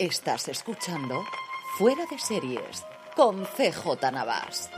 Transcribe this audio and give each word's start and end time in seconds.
Estás 0.00 0.48
escuchando 0.48 1.26
Fuera 1.76 2.06
de 2.10 2.18
Series 2.18 2.86
con 3.14 3.44
CJ 3.44 4.10
Navas. 4.10 4.70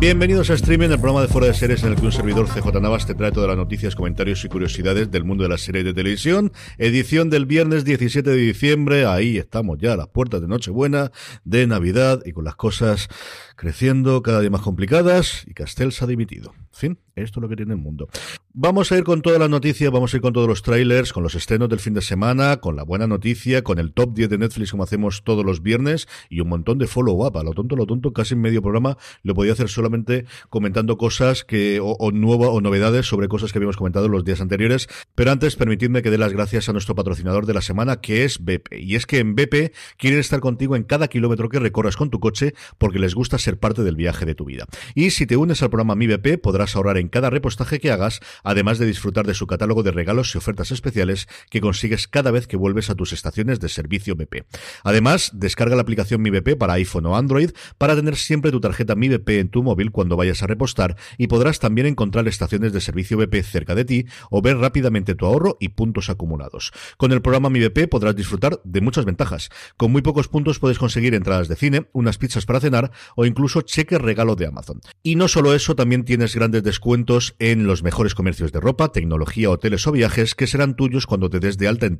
Bienvenidos 0.00 0.50
a 0.50 0.54
Streaming, 0.54 0.88
el 0.88 0.98
programa 0.98 1.22
de 1.22 1.28
Fuera 1.28 1.46
de 1.46 1.54
Series 1.54 1.84
en 1.84 1.92
el 1.92 1.94
que 1.94 2.06
un 2.06 2.10
servidor 2.10 2.48
CJ 2.48 2.80
Navas 2.80 3.06
te 3.06 3.14
trae 3.14 3.30
todas 3.30 3.46
las 3.46 3.56
noticias, 3.56 3.94
comentarios 3.94 4.44
y 4.44 4.48
curiosidades 4.48 5.12
del 5.12 5.22
mundo 5.22 5.44
de 5.44 5.50
la 5.50 5.58
serie 5.58 5.84
de 5.84 5.94
televisión. 5.94 6.52
Edición 6.76 7.30
del 7.30 7.46
viernes 7.46 7.84
17 7.84 8.28
de 8.28 8.36
diciembre. 8.36 9.06
Ahí 9.06 9.38
estamos 9.38 9.78
ya 9.78 9.92
a 9.92 9.96
las 9.96 10.08
puertas 10.08 10.40
de 10.40 10.48
Nochebuena, 10.48 11.12
de 11.44 11.68
Navidad 11.68 12.20
y 12.26 12.32
con 12.32 12.42
las 12.42 12.56
cosas 12.56 13.06
creciendo 13.54 14.24
cada 14.24 14.40
día 14.40 14.50
más 14.50 14.62
complicadas 14.62 15.44
y 15.46 15.54
Castell 15.54 15.92
se 15.92 16.02
ha 16.02 16.08
dimitido. 16.08 16.52
Fin, 16.74 16.98
esto 17.14 17.38
es 17.38 17.42
lo 17.42 17.48
que 17.48 17.56
tiene 17.56 17.74
el 17.74 17.80
mundo. 17.80 18.08
Vamos 18.52 18.90
a 18.90 18.98
ir 18.98 19.04
con 19.04 19.22
todas 19.22 19.38
las 19.38 19.50
noticias, 19.50 19.90
vamos 19.90 20.12
a 20.12 20.16
ir 20.16 20.20
con 20.20 20.32
todos 20.32 20.48
los 20.48 20.62
trailers, 20.62 21.12
con 21.12 21.22
los 21.22 21.34
estrenos 21.34 21.68
del 21.68 21.78
fin 21.78 21.94
de 21.94 22.02
semana, 22.02 22.56
con 22.58 22.74
la 22.76 22.82
buena 22.82 23.06
noticia, 23.06 23.62
con 23.62 23.78
el 23.78 23.92
top 23.92 24.14
10 24.14 24.30
de 24.30 24.38
Netflix 24.38 24.70
como 24.70 24.82
hacemos 24.82 25.22
todos 25.22 25.44
los 25.44 25.62
viernes 25.62 26.08
y 26.28 26.40
un 26.40 26.48
montón 26.48 26.78
de 26.78 26.86
follow-up. 26.86 27.36
A 27.36 27.44
lo 27.44 27.52
tonto, 27.52 27.76
lo 27.76 27.86
tonto, 27.86 28.12
casi 28.12 28.34
en 28.34 28.40
medio 28.40 28.62
programa 28.62 28.96
lo 29.22 29.34
podía 29.34 29.52
hacer 29.52 29.68
solamente 29.68 30.24
comentando 30.50 30.96
cosas 30.96 31.44
que, 31.44 31.80
o, 31.80 31.92
o, 31.92 32.08
o 32.08 32.60
novedades 32.60 33.06
sobre 33.06 33.28
cosas 33.28 33.52
que 33.52 33.58
habíamos 33.58 33.76
comentado 33.76 34.08
los 34.08 34.24
días 34.24 34.40
anteriores. 34.40 34.88
Pero 35.14 35.30
antes, 35.30 35.56
permitidme 35.56 36.02
que 36.02 36.10
dé 36.10 36.18
las 36.18 36.32
gracias 36.32 36.68
a 36.68 36.72
nuestro 36.72 36.94
patrocinador 36.94 37.46
de 37.46 37.54
la 37.54 37.60
semana, 37.60 38.00
que 38.00 38.24
es 38.24 38.44
BP. 38.44 38.80
Y 38.80 38.96
es 38.96 39.06
que 39.06 39.18
en 39.18 39.34
BP 39.34 39.72
quieren 39.96 40.18
estar 40.18 40.40
contigo 40.40 40.74
en 40.74 40.82
cada 40.82 41.08
kilómetro 41.08 41.48
que 41.48 41.60
recorras 41.60 41.96
con 41.96 42.10
tu 42.10 42.18
coche 42.18 42.54
porque 42.78 42.98
les 42.98 43.14
gusta 43.14 43.38
ser 43.38 43.58
parte 43.58 43.82
del 43.82 43.96
viaje 43.96 44.26
de 44.26 44.34
tu 44.34 44.44
vida. 44.44 44.66
Y 44.94 45.10
si 45.10 45.26
te 45.26 45.36
unes 45.36 45.62
al 45.62 45.70
programa 45.70 45.94
Mi 45.94 46.06
BP, 46.06 46.40
podrás 46.40 46.63
ahorrar 46.72 46.98
en 46.98 47.08
cada 47.08 47.30
repostaje 47.30 47.78
que 47.78 47.90
hagas, 47.90 48.20
además 48.42 48.78
de 48.78 48.86
disfrutar 48.86 49.26
de 49.26 49.34
su 49.34 49.46
catálogo 49.46 49.82
de 49.82 49.92
regalos 49.92 50.34
y 50.34 50.38
ofertas 50.38 50.70
especiales 50.70 51.28
que 51.50 51.60
consigues 51.60 52.08
cada 52.08 52.30
vez 52.30 52.46
que 52.46 52.56
vuelves 52.56 52.90
a 52.90 52.94
tus 52.94 53.12
estaciones 53.12 53.60
de 53.60 53.68
servicio 53.68 54.16
BP. 54.16 54.46
Además, 54.82 55.30
descarga 55.34 55.76
la 55.76 55.82
aplicación 55.82 56.22
Mi 56.22 56.30
BP 56.30 56.56
para 56.58 56.74
iPhone 56.74 57.06
o 57.06 57.16
Android 57.16 57.50
para 57.78 57.94
tener 57.94 58.16
siempre 58.16 58.50
tu 58.50 58.60
tarjeta 58.60 58.94
Mi 58.94 59.08
BP 59.08 59.28
en 59.40 59.48
tu 59.48 59.62
móvil 59.62 59.90
cuando 59.90 60.16
vayas 60.16 60.42
a 60.42 60.46
repostar 60.46 60.96
y 61.18 61.26
podrás 61.26 61.58
también 61.58 61.86
encontrar 61.86 62.28
estaciones 62.28 62.72
de 62.72 62.80
servicio 62.80 63.18
BP 63.18 63.42
cerca 63.42 63.74
de 63.74 63.84
ti 63.84 64.06
o 64.30 64.42
ver 64.42 64.56
rápidamente 64.58 65.14
tu 65.14 65.26
ahorro 65.26 65.56
y 65.60 65.70
puntos 65.70 66.10
acumulados. 66.10 66.72
Con 66.96 67.12
el 67.12 67.22
programa 67.22 67.50
Mi 67.50 67.60
BP 67.60 67.88
podrás 67.88 68.16
disfrutar 68.16 68.60
de 68.64 68.80
muchas 68.80 69.04
ventajas. 69.04 69.50
Con 69.76 69.92
muy 69.92 70.02
pocos 70.02 70.28
puntos 70.28 70.58
puedes 70.58 70.78
conseguir 70.78 71.14
entradas 71.14 71.48
de 71.48 71.56
cine, 71.56 71.88
unas 71.92 72.18
pizzas 72.18 72.46
para 72.46 72.60
cenar 72.60 72.90
o 73.16 73.26
incluso 73.26 73.62
cheque 73.62 73.98
regalo 73.98 74.36
de 74.36 74.46
Amazon. 74.46 74.80
Y 75.02 75.16
no 75.16 75.28
solo 75.28 75.54
eso, 75.54 75.74
también 75.74 76.04
tienes 76.04 76.34
grandes 76.34 76.53
descuentos 76.62 77.34
en 77.38 77.66
los 77.66 77.82
mejores 77.82 78.14
comercios 78.14 78.52
de 78.52 78.60
ropa, 78.60 78.92
tecnología, 78.92 79.50
hoteles 79.50 79.86
o 79.86 79.92
viajes 79.92 80.34
que 80.34 80.46
serán 80.46 80.76
tuyos 80.76 81.06
cuando 81.06 81.30
te 81.30 81.40
des 81.40 81.58
de 81.58 81.68
alta 81.68 81.86
en 81.86 81.98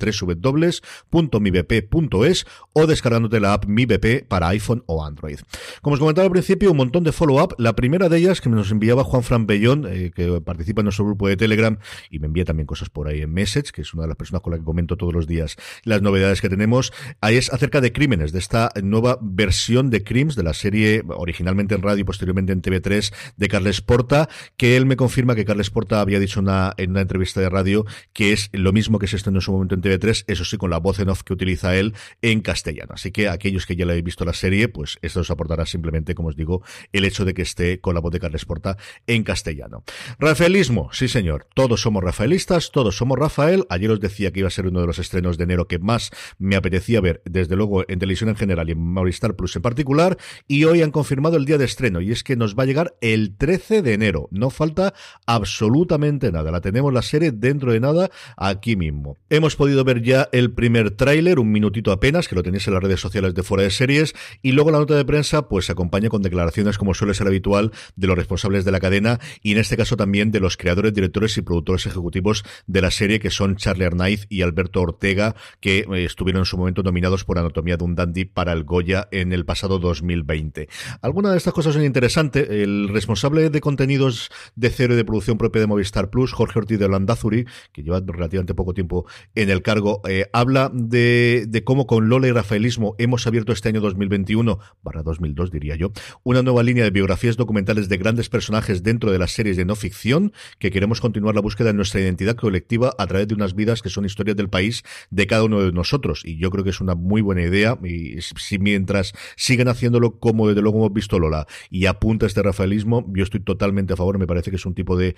www.mibp.es 1.11 2.47
o 2.73 2.87
descargándote 2.87 3.41
la 3.41 3.55
app 3.55 3.67
Mi 3.67 3.87
BP 3.87 4.27
para 4.29 4.49
iPhone 4.49 4.83
o 4.87 5.05
Android. 5.05 5.39
Como 5.83 5.95
os 5.95 6.01
comentaba 6.01 6.27
al 6.27 6.33
principio, 6.33 6.71
un 6.71 6.77
montón 6.77 7.05
de 7.05 7.13
follow-up. 7.13 7.55
La 7.59 7.75
primera 7.75 8.09
de 8.09 8.19
ellas 8.19 8.41
que 8.41 8.49
nos 8.49 8.71
enviaba 8.71 9.05
Juan 9.05 9.23
Fran 9.23 9.47
Bellón, 9.47 9.87
eh, 9.89 10.11
que 10.15 10.41
participa 10.41 10.81
en 10.81 10.85
nuestro 10.85 11.05
grupo 11.05 11.29
de 11.29 11.37
Telegram 11.37 11.79
y 12.11 12.19
me 12.19 12.27
envía 12.27 12.45
también 12.45 12.67
cosas 12.67 12.91
por 12.91 13.09
ahí 13.09 13.23
en 13.23 13.33
Message, 13.33 13.73
que 13.73 13.83
es 13.83 13.95
una 13.95 14.03
de 14.03 14.09
las 14.09 14.17
personas 14.17 14.43
con 14.43 14.53
las 14.53 14.61
que 14.61 14.65
comento 14.65 14.97
todos 14.97 15.13
los 15.13 15.27
días 15.27 15.57
las 15.85 16.03
novedades 16.03 16.41
que 16.41 16.49
tenemos. 16.49 16.93
Ahí 17.21 17.37
es 17.37 17.53
acerca 17.53 17.81
de 17.81 17.93
crímenes, 17.93 18.33
de 18.33 18.39
esta 18.39 18.71
nueva 18.83 19.19
versión 19.21 19.91
de 19.91 20.03
Crims, 20.03 20.37
de 20.37 20.43
la 20.43 20.55
serie 20.55 21.03
originalmente 21.07 21.75
en 21.75 21.83
radio 21.83 22.01
y 22.01 22.05
posteriormente 22.05 22.53
en 22.53 22.63
TV3 22.63 23.13
de 23.37 23.49
Carles 23.49 23.81
Porta, 23.81 24.29
que 24.57 24.77
él 24.77 24.87
me 24.87 24.97
confirma 24.97 25.35
que 25.35 25.45
Carles 25.45 25.71
Porta 25.71 26.01
había 26.01 26.19
dicho 26.19 26.41
en 26.41 26.91
una 26.91 27.01
entrevista 27.01 27.41
de 27.41 27.49
radio 27.49 27.85
que 28.13 28.33
es 28.33 28.51
lo 28.53 28.73
mismo 28.73 28.99
que 28.99 29.07
se 29.07 29.17
estrenó 29.17 29.39
en 29.39 29.43
su 29.43 29.53
momento 29.53 29.75
en 29.75 29.83
TV3, 29.83 30.25
eso 30.27 30.45
sí, 30.45 30.57
con 30.57 30.71
la 30.71 30.79
voz 30.79 30.99
en 30.99 31.09
off 31.09 31.23
que 31.23 31.33
utiliza 31.33 31.77
él 31.77 31.95
en 32.23 32.41
castellano. 32.41 32.93
Así 32.95 33.11
que 33.11 33.29
aquellos 33.29 33.67
que 33.67 33.77
ya 33.77 33.85
le 33.87 33.93
habéis 33.93 34.05
visto 34.05 34.25
la 34.25 34.33
serie, 34.33 34.69
pues 34.69 34.99
esto 35.03 35.21
os 35.21 35.31
aportará 35.31 35.67
simplemente, 35.67 36.15
como 36.15 36.29
os 36.29 36.37
digo, 36.37 36.63
el 36.93 37.05
hecho 37.05 37.25
de 37.25 37.35
que 37.35 37.43
esté 37.43 37.81
con 37.81 37.95
la 37.95 38.01
voz 38.01 38.13
de 38.13 38.21
Carles 38.21 38.45
Porta 38.45 38.77
en 39.07 39.23
castellano. 39.25 39.85
Rafaelismo, 40.19 40.91
sí 40.93 41.09
señor, 41.09 41.47
todos 41.55 41.83
somos 41.83 42.03
rafaelistas, 42.03 42.71
todos 42.71 42.97
somos 42.97 43.19
Rafael. 43.19 43.67
Ayer 43.69 43.91
os 43.91 44.01
decía 44.01 44.33
que 44.33 44.41
iba 44.41 44.49
a 44.49 44.51
ser 44.51 44.67
uno 44.67 44.81
de 44.81 44.87
los 44.87 44.99
estrenos 44.99 45.39
de 45.39 45.45
enero 45.45 45.67
que 45.67 45.79
más 45.79 46.11
me 46.39 46.57
apetecía 46.57 47.01
ver, 47.01 47.23
desde 47.25 47.57
luego 47.57 47.85
en 47.89 47.99
televisión 47.99 48.31
en 48.31 48.37
general 48.37 48.69
y 48.69 48.73
en 48.73 48.79
Movistar 48.79 49.35
Plus 49.37 49.57
en 49.57 49.63
particular, 49.63 50.17
y 50.47 50.65
hoy 50.65 50.83
han 50.83 50.91
confirmado 50.91 51.37
el 51.37 51.45
día 51.45 51.59
de 51.59 51.65
estreno, 51.65 52.01
y 52.01 52.13
es 52.13 52.23
que 52.23 52.37
nos 52.37 52.57
va 52.57 52.65
a 52.65 52.67
llegar 52.67 52.95
el 53.01 53.37
13 53.37 53.83
de 53.83 53.95
enero. 53.95 54.29
No 54.35 54.51
falta 54.51 54.95
absolutamente 55.27 56.33
nada. 56.33 56.51
La 56.51 56.61
tenemos 56.61 56.93
la 56.93 57.03
serie 57.03 57.33
dentro 57.33 57.73
de 57.73 57.81
nada 57.81 58.11
aquí 58.37 58.77
mismo. 58.77 59.17
Hemos 59.31 59.57
podido 59.57 59.85
ver 59.85 60.03
ya 60.03 60.29
el 60.33 60.53
primer 60.53 60.91
tráiler, 60.91 61.39
un 61.39 61.51
minutito 61.53 61.93
apenas, 61.93 62.29
que 62.29 62.35
lo 62.35 62.43
tenéis 62.43 62.67
en 62.67 62.75
las 62.75 62.83
redes 62.83 63.01
sociales 63.01 63.35
de 63.35 63.43
fuera 63.43 63.65
de 63.65 63.71
series, 63.71 64.15
y 64.43 64.53
luego 64.53 64.71
la 64.71 64.79
nota 64.79 64.95
de 64.95 65.05
prensa 65.05 65.49
pues 65.49 65.67
se 65.67 65.73
acompaña 65.73 66.09
con 66.09 66.23
declaraciones 66.23 66.79
como 66.79 66.95
suele 66.95 67.15
ser 67.15 67.27
habitual 67.27 67.73
de 67.97 68.07
los 68.07 68.17
responsables 68.17 68.65
de 68.65 68.73
la 68.73 68.81
cadena 68.81 69.21
y 69.43 69.53
en 69.53 69.59
este 69.59 69.77
caso 69.77 69.97
también 69.97 70.31
de 70.31 70.41
los 70.41 70.57
creadores, 70.57 70.93
directores 70.95 71.37
y 71.39 71.43
productores 71.43 71.87
ejecutivos 71.87 72.45
de 72.67 72.83
la 72.83 72.91
serie 72.91 73.21
que 73.21 73.31
son 73.31 73.57
Charlie 73.57 73.87
Arnaiz 73.87 74.27
y 74.29 74.43
Alberto 74.43 74.81
Ortega 74.81 75.35
que 75.61 75.79
eh, 75.81 76.05
estuvieron 76.05 76.43
en 76.43 76.47
su 76.47 76.57
momento 76.57 76.83
nominados 76.83 77.25
por 77.25 77.39
Anatomía 77.39 77.77
de 77.77 77.85
un 77.85 77.95
Dandy 77.95 78.25
para 78.25 78.53
el 78.53 78.65
Goya 78.65 79.09
en 79.11 79.33
el 79.33 79.45
pasado 79.45 79.79
2020. 79.79 80.69
Algunas 81.01 81.33
de 81.33 81.39
estas 81.39 81.55
cosas 81.55 81.75
son 81.75 81.85
interesantes. 81.85 82.49
El 82.49 82.89
responsable 82.89 83.51
de 83.51 83.61
contenidos 83.61 84.24
de 84.57 84.71
cero 84.71 84.95
y 84.95 84.97
de 84.97 85.05
producción 85.05 85.39
propia 85.39 85.61
de 85.61 85.67
Movistar 85.67 86.11
Plus, 86.11 86.33
Jorge 86.33 86.59
Ortiz 86.59 86.79
de 86.79 86.89
Landazuri, 86.89 87.47
que 87.73 87.83
lleva 87.83 88.01
relativamente 88.05 88.55
poco 88.55 88.75
tiempo 88.75 89.07
en 89.35 89.51
el 89.51 89.63
cargo, 89.63 90.01
eh, 90.09 90.27
habla 90.33 90.71
de, 90.73 91.47
de 91.49 91.65
cómo 91.65 91.87
con 91.87 92.09
Lola 92.09 92.29
y 92.29 92.33
Rafaelismo 92.33 92.95
hemos 92.99 93.27
abierto 93.27 93.53
este 93.53 93.69
año 93.69 93.81
2021, 93.81 94.59
barra 94.83 95.03
2002 95.03 95.51
diría 95.51 95.77
yo, 95.77 95.93
una 96.23 96.43
nueva 96.43 96.63
línea 96.63 96.85
de 96.85 96.91
biografías 96.91 97.37
documentales 97.37 97.89
de 97.89 97.97
grandes 97.97 98.29
personajes 98.29 98.83
dentro 98.83 99.11
de 99.11 99.19
las 99.19 99.33
series 99.33 99.57
de 99.57 99.65
no 99.65 99.77
ficción, 99.77 100.33
que 100.59 100.71
queremos 100.71 101.01
continuar 101.01 101.35
la 101.35 101.41
búsqueda 101.41 101.69
de 101.69 101.75
nuestra 101.75 102.01
identidad 102.01 102.37
colectiva 102.37 102.95
a 102.99 103.07
través 103.07 103.29
de 103.29 103.35
unas 103.35 103.55
vidas 103.55 103.83
que 103.83 103.89
son 103.89 104.05
historias 104.05 104.37
del 104.37 104.49
país 104.49 104.83
de 105.11 105.27
cada 105.27 105.45
uno 105.45 105.61
de 105.61 105.73
nosotros. 105.73 106.23
Y 106.25 106.39
yo 106.39 106.51
creo 106.51 106.65
que 106.65 106.71
es 106.71 106.81
una 106.81 106.95
muy 106.95 107.23
buena 107.23 107.43
idea. 107.43 107.79
Y 107.85 108.21
si 108.21 108.59
mientras 108.59 109.13
siguen 109.37 109.69
haciéndolo 109.69 110.19
como 110.19 110.49
desde 110.49 110.63
luego 110.63 110.79
hemos 110.79 110.93
visto 110.93 111.19
Lola 111.19 111.47
y 111.71 111.87
apunta 111.87 112.27
este 112.27 112.43
rafaelismo, 112.43 113.05
yo 113.15 113.23
estoy 113.23 113.41
totalmente 113.41 113.93
a 113.93 113.97
favor. 113.97 114.04
Me 114.19 114.27
parece 114.27 114.51
que 114.51 114.57
es 114.57 114.67
un 114.67 114.75
tipo 114.75 114.97
de, 114.97 115.15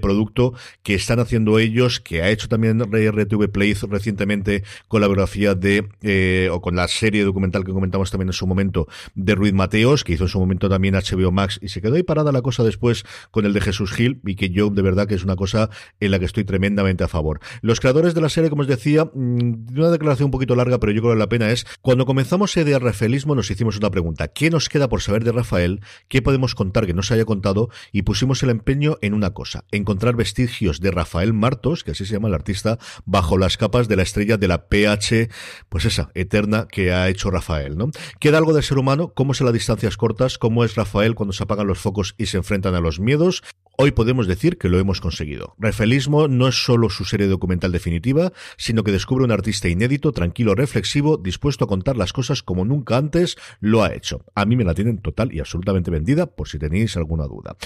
producto 0.00 0.54
que 0.82 0.94
están 0.94 1.18
haciendo 1.18 1.58
ellos, 1.58 2.00
que 2.00 2.22
ha 2.22 2.30
hecho 2.30 2.48
también 2.48 2.80
RTV 2.80 3.50
Play 3.50 3.74
recientemente 3.88 4.62
con 4.86 5.00
la 5.00 5.08
biografía 5.08 5.54
de, 5.54 5.88
eh, 6.02 6.48
o 6.52 6.60
con 6.60 6.76
la 6.76 6.86
serie 6.86 7.24
documental 7.24 7.64
que 7.64 7.72
comentamos 7.72 8.10
también 8.10 8.28
en 8.28 8.32
su 8.32 8.46
momento 8.46 8.86
de 9.14 9.34
Ruiz 9.34 9.52
Mateos, 9.52 10.04
que 10.04 10.12
hizo 10.12 10.24
en 10.24 10.28
su 10.28 10.38
momento 10.38 10.68
también 10.68 10.94
HBO 10.94 11.32
Max 11.32 11.58
y 11.62 11.68
se 11.68 11.80
quedó 11.80 11.96
ahí 11.96 12.02
parada 12.02 12.32
la 12.32 12.42
cosa 12.42 12.62
después 12.62 13.04
con 13.30 13.44
el 13.44 13.52
de 13.52 13.60
Jesús 13.60 13.92
Gil 13.92 14.20
y 14.24 14.36
que 14.36 14.50
yo 14.50 14.70
de 14.70 14.82
verdad 14.82 15.08
que 15.08 15.14
es 15.14 15.24
una 15.24 15.36
cosa 15.36 15.70
en 16.00 16.10
la 16.10 16.18
que 16.18 16.26
estoy 16.26 16.44
tremendamente 16.44 17.04
a 17.04 17.08
favor. 17.08 17.40
Los 17.62 17.80
creadores 17.80 18.14
de 18.14 18.20
la 18.20 18.28
serie, 18.28 18.50
como 18.50 18.62
os 18.62 18.68
decía, 18.68 19.10
de 19.14 19.80
una 19.80 19.90
declaración 19.90 20.26
un 20.26 20.30
poquito 20.30 20.54
larga, 20.54 20.78
pero 20.78 20.92
yo 20.92 21.00
creo 21.00 21.14
que 21.14 21.18
la 21.18 21.28
pena 21.28 21.50
es, 21.50 21.66
cuando 21.82 22.06
comenzamos 22.06 22.54
de 22.64 22.78
rafaelismo 22.78 23.34
nos 23.34 23.50
hicimos 23.50 23.76
una 23.78 23.90
pregunta, 23.90 24.28
¿qué 24.28 24.50
nos 24.50 24.68
queda 24.68 24.88
por 24.88 25.00
saber 25.00 25.24
de 25.24 25.32
Rafael? 25.32 25.80
¿Qué 26.08 26.22
podemos 26.22 26.54
contar 26.54 26.86
que 26.86 26.94
no 26.94 27.02
se 27.02 27.14
haya 27.14 27.24
contado? 27.24 27.70
Y 27.92 28.02
pusimos 28.02 28.27
el 28.42 28.50
empeño 28.50 28.98
en 29.00 29.14
una 29.14 29.30
cosa, 29.30 29.64
encontrar 29.70 30.14
vestigios 30.14 30.80
de 30.80 30.90
Rafael 30.90 31.32
Martos, 31.32 31.84
que 31.84 31.92
así 31.92 32.04
se 32.04 32.12
llama 32.12 32.28
el 32.28 32.34
artista, 32.34 32.78
bajo 33.06 33.38
las 33.38 33.56
capas 33.56 33.88
de 33.88 33.96
la 33.96 34.02
estrella 34.02 34.36
de 34.36 34.48
la 34.48 34.68
PH, 34.68 35.30
pues 35.68 35.84
esa, 35.84 36.10
eterna 36.14 36.66
que 36.70 36.92
ha 36.92 37.08
hecho 37.08 37.30
Rafael, 37.30 37.78
¿no? 37.78 37.90
Queda 38.20 38.38
algo 38.38 38.52
del 38.52 38.62
ser 38.62 38.78
humano, 38.78 39.12
cómo 39.14 39.32
a 39.40 39.44
las 39.44 39.52
distancias 39.52 39.96
cortas, 39.96 40.38
cómo 40.38 40.64
es 40.64 40.74
Rafael 40.74 41.14
cuando 41.14 41.32
se 41.32 41.42
apagan 41.42 41.66
los 41.66 41.78
focos 41.78 42.14
y 42.18 42.26
se 42.26 42.38
enfrentan 42.38 42.74
a 42.74 42.80
los 42.80 43.00
miedos. 43.00 43.42
Hoy 43.80 43.92
podemos 43.92 44.26
decir 44.26 44.58
que 44.58 44.68
lo 44.68 44.80
hemos 44.80 45.00
conseguido. 45.00 45.54
Rafaelismo 45.56 46.26
no 46.26 46.48
es 46.48 46.64
solo 46.64 46.90
su 46.90 47.04
serie 47.04 47.28
documental 47.28 47.70
definitiva, 47.70 48.32
sino 48.56 48.82
que 48.82 48.90
descubre 48.90 49.24
un 49.24 49.30
artista 49.30 49.68
inédito, 49.68 50.10
tranquilo, 50.10 50.56
reflexivo, 50.56 51.16
dispuesto 51.16 51.64
a 51.64 51.68
contar 51.68 51.96
las 51.96 52.12
cosas 52.12 52.42
como 52.42 52.64
nunca 52.64 52.96
antes 52.96 53.36
lo 53.60 53.84
ha 53.84 53.94
hecho. 53.94 54.24
A 54.34 54.46
mí 54.46 54.56
me 54.56 54.64
la 54.64 54.74
tienen 54.74 54.98
total 54.98 55.32
y 55.32 55.38
absolutamente 55.38 55.92
vendida, 55.92 56.26
por 56.26 56.48
si 56.48 56.58
tenéis 56.58 56.96
alguna 56.96 57.26
duda. 57.28 57.56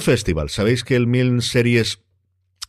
Festival, 0.00 0.50
sabéis 0.50 0.84
que 0.84 0.96
el 0.96 1.06
Min 1.06 1.42
Series 1.42 2.05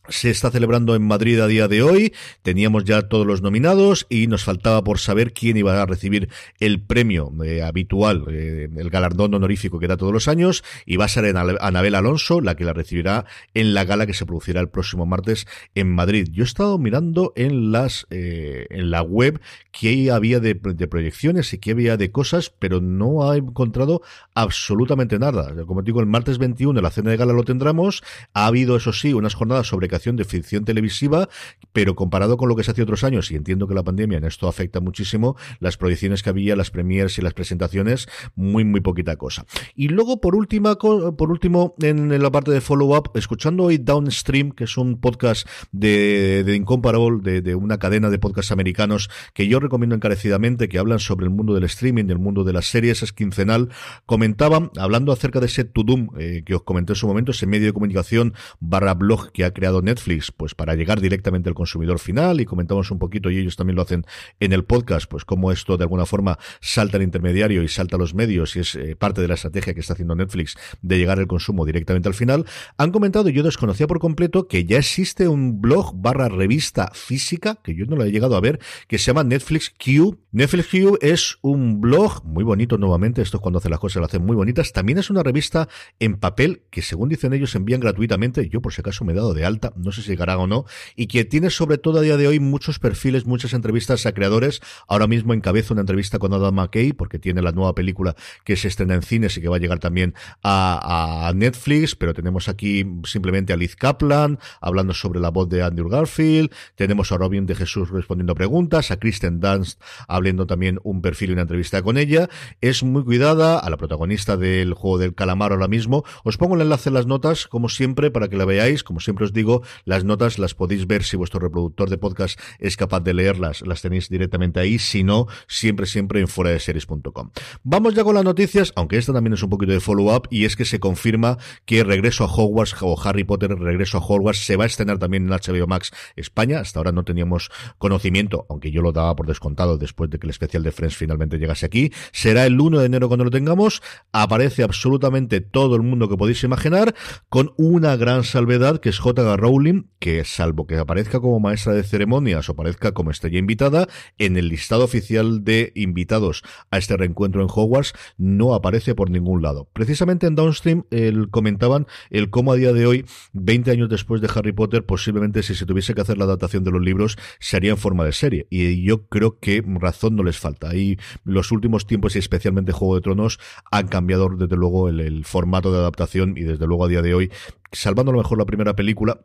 se 0.08 0.30
está 0.30 0.50
celebrando 0.50 0.94
en 0.94 1.02
Madrid 1.02 1.40
a 1.40 1.46
día 1.46 1.68
de 1.68 1.82
hoy. 1.82 2.12
Teníamos 2.42 2.84
ya 2.84 3.02
todos 3.02 3.26
los 3.26 3.42
nominados 3.42 4.06
y 4.08 4.26
nos 4.26 4.44
faltaba 4.44 4.82
por 4.82 4.98
saber 4.98 5.32
quién 5.32 5.56
iba 5.56 5.80
a 5.80 5.86
recibir 5.86 6.28
el 6.60 6.80
premio 6.80 7.32
eh, 7.44 7.62
habitual, 7.62 8.24
eh, 8.30 8.68
el 8.76 8.90
galardón 8.90 9.34
honorífico 9.34 9.78
que 9.78 9.86
da 9.86 9.96
todos 9.96 10.12
los 10.12 10.28
años. 10.28 10.64
Y 10.86 10.96
va 10.96 11.06
a 11.06 11.08
ser 11.08 11.36
Anabel 11.36 11.94
Alonso 11.94 12.40
la 12.40 12.54
que 12.54 12.64
la 12.64 12.72
recibirá 12.72 13.26
en 13.54 13.74
la 13.74 13.84
gala 13.84 14.06
que 14.06 14.14
se 14.14 14.26
producirá 14.26 14.60
el 14.60 14.68
próximo 14.68 15.06
martes 15.06 15.46
en 15.74 15.90
Madrid. 15.94 16.28
Yo 16.32 16.44
he 16.44 16.46
estado 16.46 16.78
mirando 16.78 17.32
en 17.36 17.72
las 17.72 18.06
eh, 18.10 18.66
en 18.70 18.90
la 18.90 19.02
web 19.02 19.40
qué 19.72 20.10
había 20.10 20.40
de, 20.40 20.54
proyecciones 20.54 21.52
y 21.52 21.58
qué 21.58 21.72
había 21.72 21.96
de 21.96 22.10
cosas, 22.10 22.52
pero 22.58 22.80
no 22.80 23.32
he 23.32 23.38
encontrado 23.38 24.02
absolutamente 24.34 25.18
nada. 25.18 25.54
Como 25.66 25.82
digo, 25.82 26.00
el 26.00 26.06
martes 26.06 26.38
21 26.38 26.80
la 26.80 26.90
cena 26.90 27.10
de 27.10 27.16
gala 27.16 27.32
lo 27.32 27.44
tendremos. 27.44 28.02
Ha 28.32 28.46
habido, 28.46 28.76
eso 28.76 28.92
sí, 28.92 29.12
unas 29.12 29.34
jornadas 29.34 29.66
sobre 29.68 29.88
de 29.98 30.24
ficción 30.24 30.64
televisiva, 30.64 31.28
pero 31.72 31.94
comparado 31.94 32.36
con 32.36 32.48
lo 32.48 32.56
que 32.56 32.64
se 32.64 32.70
hace 32.70 32.82
otros 32.82 33.04
años, 33.04 33.30
y 33.30 33.36
entiendo 33.36 33.66
que 33.66 33.74
la 33.74 33.82
pandemia 33.82 34.18
en 34.18 34.24
esto 34.24 34.48
afecta 34.48 34.80
muchísimo, 34.80 35.36
las 35.60 35.76
proyecciones 35.76 36.22
que 36.22 36.30
había, 36.30 36.56
las 36.56 36.70
premiers 36.70 37.18
y 37.18 37.22
las 37.22 37.34
presentaciones, 37.34 38.08
muy, 38.34 38.64
muy 38.64 38.80
poquita 38.80 39.16
cosa. 39.16 39.44
Y 39.74 39.88
luego, 39.88 40.20
por 40.20 40.34
última, 40.34 40.76
por 40.76 41.30
último, 41.30 41.74
en, 41.80 42.08
la 42.22 42.30
parte 42.30 42.50
de 42.50 42.60
follow-up, 42.60 43.10
escuchando 43.14 43.64
hoy 43.64 43.78
Downstream, 43.78 44.52
que 44.52 44.64
es 44.64 44.76
un 44.76 45.00
podcast 45.00 45.48
de, 45.72 46.44
de 46.44 46.56
Incomparable, 46.56 47.20
de, 47.22 47.42
de 47.42 47.54
una 47.54 47.78
cadena 47.78 48.10
de 48.10 48.18
podcasts 48.18 48.52
americanos, 48.52 49.10
que 49.34 49.46
yo 49.48 49.60
recomiendo 49.60 49.94
encarecidamente, 49.94 50.68
que 50.68 50.78
hablan 50.78 50.98
sobre 50.98 51.24
el 51.24 51.30
mundo 51.30 51.54
del 51.54 51.64
streaming, 51.64 52.04
del 52.04 52.18
mundo 52.18 52.44
de 52.44 52.52
las 52.52 52.66
series, 52.66 53.02
es 53.02 53.12
quincenal, 53.12 53.68
comentaban, 54.06 54.70
hablando 54.78 55.12
acerca 55.12 55.40
de 55.40 55.46
ese 55.46 55.64
Tudum, 55.64 56.08
eh, 56.18 56.42
que 56.44 56.54
os 56.54 56.62
comenté 56.62 56.92
en 56.92 56.96
su 56.96 57.06
momento, 57.06 57.32
ese 57.32 57.46
medio 57.46 57.66
de 57.66 57.72
comunicación 57.72 58.34
barra 58.60 58.94
blog 58.94 59.32
que 59.32 59.44
ha 59.44 59.52
creado 59.52 59.82
Netflix, 59.88 60.30
pues 60.30 60.54
para 60.54 60.74
llegar 60.74 61.00
directamente 61.00 61.48
al 61.48 61.54
consumidor 61.54 61.98
final, 61.98 62.40
y 62.40 62.44
comentamos 62.44 62.90
un 62.90 62.98
poquito, 62.98 63.30
y 63.30 63.38
ellos 63.38 63.56
también 63.56 63.76
lo 63.76 63.82
hacen 63.82 64.04
en 64.38 64.52
el 64.52 64.64
podcast, 64.64 65.08
pues 65.10 65.24
cómo 65.24 65.50
esto 65.50 65.76
de 65.76 65.84
alguna 65.84 66.04
forma 66.04 66.38
salta 66.60 66.98
al 66.98 67.02
intermediario 67.02 67.62
y 67.62 67.68
salta 67.68 67.96
a 67.96 67.98
los 67.98 68.14
medios, 68.14 68.54
y 68.56 68.60
es 68.60 68.74
eh, 68.74 68.96
parte 68.96 69.20
de 69.20 69.28
la 69.28 69.34
estrategia 69.34 69.74
que 69.74 69.80
está 69.80 69.94
haciendo 69.94 70.14
Netflix 70.14 70.56
de 70.82 70.98
llegar 70.98 71.18
al 71.18 71.26
consumo 71.26 71.64
directamente 71.64 72.08
al 72.08 72.14
final, 72.14 72.44
han 72.76 72.90
comentado, 72.92 73.28
yo 73.28 73.42
desconocía 73.42 73.86
por 73.86 73.98
completo, 73.98 74.46
que 74.46 74.64
ya 74.64 74.78
existe 74.78 75.26
un 75.28 75.60
blog 75.60 75.94
barra 75.96 76.28
revista 76.28 76.90
física, 76.94 77.56
que 77.62 77.74
yo 77.74 77.86
no 77.86 77.96
lo 77.96 78.04
he 78.04 78.12
llegado 78.12 78.36
a 78.36 78.40
ver, 78.40 78.60
que 78.86 78.98
se 78.98 79.06
llama 79.06 79.24
Netflix 79.24 79.70
Q. 79.70 80.18
Netflix 80.32 80.68
Q 80.68 80.98
es 81.00 81.38
un 81.42 81.80
blog 81.80 82.24
muy 82.24 82.44
bonito 82.44 82.76
nuevamente, 82.78 83.22
esto 83.22 83.38
es 83.38 83.40
cuando 83.40 83.58
hace 83.58 83.70
las 83.70 83.80
cosas, 83.80 84.00
lo 84.00 84.06
hacen 84.06 84.24
muy 84.24 84.36
bonitas, 84.36 84.72
también 84.72 84.98
es 84.98 85.10
una 85.10 85.22
revista 85.22 85.68
en 85.98 86.18
papel 86.18 86.62
que 86.70 86.82
según 86.82 87.08
dicen 87.08 87.32
ellos 87.32 87.54
envían 87.54 87.80
gratuitamente, 87.80 88.48
yo 88.48 88.60
por 88.60 88.72
si 88.72 88.80
acaso 88.80 89.04
me 89.04 89.12
he 89.12 89.16
dado 89.16 89.34
de 89.34 89.44
alta, 89.44 89.72
no 89.78 89.92
sé 89.92 90.02
si 90.02 90.10
llegará 90.10 90.38
o 90.38 90.46
no, 90.46 90.64
y 90.96 91.06
que 91.06 91.24
tiene 91.24 91.50
sobre 91.50 91.78
todo 91.78 91.98
a 91.98 92.02
día 92.02 92.16
de 92.16 92.26
hoy 92.26 92.40
muchos 92.40 92.78
perfiles, 92.78 93.26
muchas 93.26 93.52
entrevistas 93.52 94.06
a 94.06 94.12
creadores, 94.12 94.60
ahora 94.86 95.06
mismo 95.06 95.34
encabeza 95.34 95.74
una 95.74 95.82
entrevista 95.82 96.18
con 96.18 96.32
Adam 96.32 96.54
McKay, 96.54 96.92
porque 96.92 97.18
tiene 97.18 97.42
la 97.42 97.52
nueva 97.52 97.74
película 97.74 98.14
que 98.44 98.56
se 98.56 98.68
estrena 98.68 98.94
en 98.94 99.02
cines 99.02 99.36
y 99.36 99.40
que 99.40 99.48
va 99.48 99.56
a 99.56 99.60
llegar 99.60 99.78
también 99.78 100.14
a, 100.42 101.28
a 101.28 101.32
Netflix, 101.32 101.94
pero 101.94 102.14
tenemos 102.14 102.48
aquí 102.48 102.84
simplemente 103.04 103.52
a 103.52 103.56
Liz 103.56 103.76
Kaplan, 103.76 104.38
hablando 104.60 104.94
sobre 104.94 105.20
la 105.20 105.30
voz 105.30 105.48
de 105.48 105.62
Andrew 105.62 105.88
Garfield, 105.88 106.50
tenemos 106.74 107.12
a 107.12 107.18
Robin 107.18 107.46
de 107.46 107.54
Jesús 107.54 107.90
respondiendo 107.90 108.34
preguntas, 108.34 108.90
a 108.90 108.98
Kristen 108.98 109.40
Dunst 109.40 109.80
hablando 110.06 110.46
también 110.46 110.80
un 110.82 111.02
perfil 111.02 111.30
y 111.30 111.32
una 111.32 111.42
entrevista 111.42 111.82
con 111.82 111.96
ella, 111.98 112.28
es 112.60 112.82
muy 112.82 113.04
cuidada, 113.04 113.58
a 113.58 113.70
la 113.70 113.76
protagonista 113.76 114.36
del 114.36 114.74
juego 114.74 114.98
del 114.98 115.14
calamar 115.14 115.52
ahora 115.52 115.68
mismo, 115.68 116.04
os 116.24 116.36
pongo 116.36 116.54
el 116.54 116.62
enlace 116.62 116.90
en 116.90 116.94
las 116.94 117.06
notas, 117.06 117.46
como 117.46 117.68
siempre, 117.68 118.10
para 118.10 118.28
que 118.28 118.36
la 118.36 118.44
veáis, 118.44 118.82
como 118.82 119.00
siempre 119.00 119.24
os 119.24 119.32
digo, 119.32 119.62
las 119.84 120.04
notas 120.04 120.38
las 120.38 120.54
podéis 120.54 120.86
ver 120.86 121.02
si 121.02 121.16
vuestro 121.16 121.40
reproductor 121.40 121.90
de 121.90 121.98
podcast 121.98 122.38
es 122.58 122.76
capaz 122.76 123.00
de 123.00 123.14
leerlas, 123.14 123.62
las 123.62 123.82
tenéis 123.82 124.08
directamente 124.08 124.60
ahí, 124.60 124.78
si 124.78 125.04
no, 125.04 125.26
siempre, 125.46 125.86
siempre 125.86 126.20
en 126.20 126.28
fuera 126.28 126.50
de 126.50 126.60
series.com. 126.60 127.30
Vamos 127.62 127.94
ya 127.94 128.04
con 128.04 128.14
las 128.14 128.24
noticias, 128.24 128.72
aunque 128.76 128.98
esta 128.98 129.12
también 129.12 129.34
es 129.34 129.42
un 129.42 129.50
poquito 129.50 129.72
de 129.72 129.80
follow-up, 129.80 130.28
y 130.30 130.44
es 130.44 130.56
que 130.56 130.64
se 130.64 130.80
confirma 130.80 131.38
que 131.64 131.84
Regreso 131.84 132.24
a 132.24 132.26
Hogwarts 132.26 132.76
o 132.80 133.00
Harry 133.02 133.24
Potter 133.24 133.50
Regreso 133.58 133.98
a 133.98 134.00
Hogwarts 134.00 134.44
se 134.44 134.56
va 134.56 134.64
a 134.64 134.66
estrenar 134.66 134.98
también 134.98 135.24
en 135.24 135.30
HBO 135.30 135.66
Max 135.66 135.90
España, 136.16 136.60
hasta 136.60 136.78
ahora 136.80 136.92
no 136.92 137.04
teníamos 137.04 137.50
conocimiento, 137.78 138.46
aunque 138.48 138.70
yo 138.70 138.82
lo 138.82 138.92
daba 138.92 139.14
por 139.16 139.26
descontado 139.26 139.78
después 139.78 140.10
de 140.10 140.18
que 140.18 140.26
el 140.26 140.30
especial 140.30 140.62
de 140.62 140.72
Friends 140.72 140.96
finalmente 140.96 141.38
llegase 141.38 141.66
aquí, 141.66 141.92
será 142.12 142.46
el 142.46 142.60
1 142.60 142.80
de 142.80 142.86
enero 142.86 143.08
cuando 143.08 143.24
lo 143.24 143.30
tengamos, 143.30 143.82
aparece 144.12 144.62
absolutamente 144.62 145.40
todo 145.40 145.76
el 145.76 145.82
mundo 145.82 146.08
que 146.08 146.16
podéis 146.16 146.42
imaginar, 146.44 146.94
con 147.28 147.52
una 147.56 147.96
gran 147.96 148.24
salvedad 148.24 148.80
que 148.80 148.88
es 148.90 148.98
J.G. 148.98 149.36
Rowling, 149.48 149.84
que 149.98 150.24
salvo 150.24 150.66
que 150.66 150.76
aparezca 150.76 151.20
como 151.20 151.40
maestra 151.40 151.72
de 151.72 151.82
ceremonias 151.82 152.48
o 152.48 152.52
aparezca 152.52 152.92
como 152.92 153.10
estrella 153.10 153.38
invitada, 153.38 153.88
en 154.18 154.36
el 154.36 154.48
listado 154.48 154.84
oficial 154.84 155.42
de 155.42 155.72
invitados 155.74 156.42
a 156.70 156.76
este 156.76 156.96
reencuentro 156.96 157.40
en 157.40 157.48
Hogwarts 157.50 157.94
no 158.18 158.54
aparece 158.54 158.94
por 158.94 159.10
ningún 159.10 159.42
lado. 159.42 159.68
Precisamente 159.72 160.26
en 160.26 160.34
Downstream 160.34 160.84
el, 160.90 161.30
comentaban 161.30 161.86
el 162.10 162.28
cómo 162.28 162.52
a 162.52 162.56
día 162.56 162.72
de 162.72 162.86
hoy, 162.86 163.06
20 163.32 163.70
años 163.70 163.88
después 163.88 164.20
de 164.20 164.28
Harry 164.34 164.52
Potter, 164.52 164.84
posiblemente 164.84 165.42
si 165.42 165.54
se 165.54 165.64
tuviese 165.64 165.94
que 165.94 166.02
hacer 166.02 166.18
la 166.18 166.24
adaptación 166.24 166.62
de 166.64 166.70
los 166.70 166.82
libros 166.82 167.16
sería 167.40 167.70
en 167.70 167.78
forma 167.78 168.04
de 168.04 168.12
serie. 168.12 168.46
Y 168.50 168.82
yo 168.82 169.06
creo 169.06 169.38
que 169.38 169.62
razón 169.66 170.14
no 170.14 170.24
les 170.24 170.38
falta. 170.38 170.74
Y 170.74 170.98
los 171.24 171.52
últimos 171.52 171.86
tiempos 171.86 172.16
y 172.16 172.18
especialmente 172.18 172.72
Juego 172.72 172.96
de 172.96 173.00
Tronos 173.00 173.38
han 173.70 173.88
cambiado 173.88 174.28
desde 174.28 174.56
luego 174.56 174.90
el, 174.90 175.00
el 175.00 175.24
formato 175.24 175.72
de 175.72 175.78
adaptación 175.78 176.36
y 176.36 176.42
desde 176.42 176.66
luego 176.66 176.84
a 176.84 176.88
día 176.88 177.00
de 177.00 177.14
hoy, 177.14 177.30
salvando 177.72 178.10
a 178.10 178.14
lo 178.14 178.18
mejor 178.18 178.38
la 178.38 178.46
primera 178.46 178.74
película, 178.76 179.20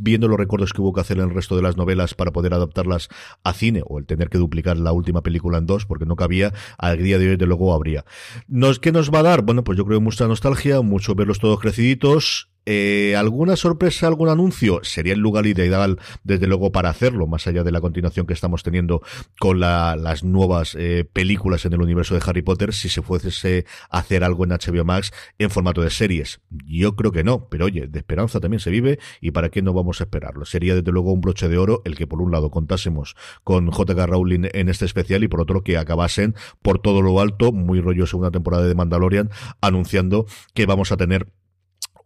viendo 0.00 0.28
los 0.28 0.38
recuerdos 0.38 0.72
que 0.72 0.80
hubo 0.80 0.92
que 0.92 1.00
hacer 1.00 1.18
en 1.18 1.24
el 1.24 1.34
resto 1.34 1.56
de 1.56 1.62
las 1.62 1.76
novelas 1.76 2.14
para 2.14 2.32
poder 2.32 2.54
adaptarlas 2.54 3.08
a 3.44 3.52
cine 3.52 3.82
o 3.86 3.98
el 3.98 4.06
tener 4.06 4.28
que 4.28 4.38
duplicar 4.38 4.76
la 4.78 4.92
última 4.92 5.22
película 5.22 5.58
en 5.58 5.66
dos 5.66 5.86
porque 5.86 6.06
no 6.06 6.16
cabía, 6.16 6.52
al 6.78 6.98
día 6.98 7.18
de 7.18 7.30
hoy 7.30 7.36
de 7.36 7.46
luego 7.46 7.74
habría. 7.74 8.04
¿Nos, 8.48 8.78
¿Qué 8.78 8.92
nos 8.92 9.12
va 9.12 9.20
a 9.20 9.24
dar? 9.24 9.42
Bueno, 9.42 9.64
pues 9.64 9.78
yo 9.78 9.84
creo 9.84 10.00
mucha 10.00 10.26
nostalgia, 10.26 10.80
mucho 10.80 11.14
verlos 11.14 11.38
todos 11.38 11.60
creciditos, 11.60 12.50
eh, 12.66 13.14
¿Alguna 13.16 13.56
sorpresa, 13.56 14.08
algún 14.08 14.28
anuncio? 14.28 14.80
Sería 14.82 15.14
el 15.14 15.20
lugar 15.20 15.46
ideal, 15.46 15.98
desde 16.24 16.46
luego, 16.46 16.72
para 16.72 16.90
hacerlo, 16.90 17.26
más 17.26 17.46
allá 17.46 17.62
de 17.62 17.70
la 17.70 17.80
continuación 17.80 18.26
que 18.26 18.34
estamos 18.34 18.62
teniendo 18.62 19.02
con 19.38 19.60
las 19.60 20.24
nuevas 20.24 20.74
eh, 20.78 21.08
películas 21.10 21.64
en 21.64 21.74
el 21.74 21.80
universo 21.80 22.14
de 22.14 22.22
Harry 22.26 22.42
Potter, 22.42 22.74
si 22.74 22.88
se 22.88 23.02
fuese 23.02 23.64
a 23.88 23.98
hacer 23.98 24.24
algo 24.24 24.44
en 24.44 24.50
HBO 24.50 24.84
Max 24.84 25.12
en 25.38 25.50
formato 25.50 25.80
de 25.80 25.90
series. 25.90 26.40
Yo 26.50 26.96
creo 26.96 27.12
que 27.12 27.24
no, 27.24 27.48
pero 27.48 27.66
oye, 27.66 27.86
de 27.86 27.98
esperanza 27.98 28.40
también 28.40 28.60
se 28.60 28.70
vive 28.70 28.98
y 29.20 29.30
para 29.30 29.48
qué 29.48 29.62
no 29.62 29.72
vamos 29.72 30.00
a 30.00 30.04
esperarlo. 30.04 30.44
Sería 30.44 30.74
desde 30.74 30.92
luego 30.92 31.12
un 31.12 31.20
broche 31.20 31.48
de 31.48 31.58
oro 31.58 31.82
el 31.84 31.96
que 31.96 32.06
por 32.06 32.20
un 32.20 32.32
lado 32.32 32.50
contásemos 32.50 33.14
con 33.44 33.70
J.K. 33.70 34.06
Rowling 34.06 34.48
en 34.52 34.68
este 34.68 34.84
especial 34.84 35.22
y 35.22 35.28
por 35.28 35.40
otro 35.40 35.62
que 35.62 35.78
acabasen 35.78 36.34
por 36.62 36.80
todo 36.80 37.00
lo 37.02 37.20
alto, 37.20 37.52
muy 37.52 37.80
rollo 37.80 38.06
segunda 38.06 38.30
temporada 38.30 38.66
de 38.66 38.74
Mandalorian, 38.74 39.30
anunciando 39.60 40.26
que 40.54 40.66
vamos 40.66 40.92
a 40.92 40.96
tener 40.96 41.28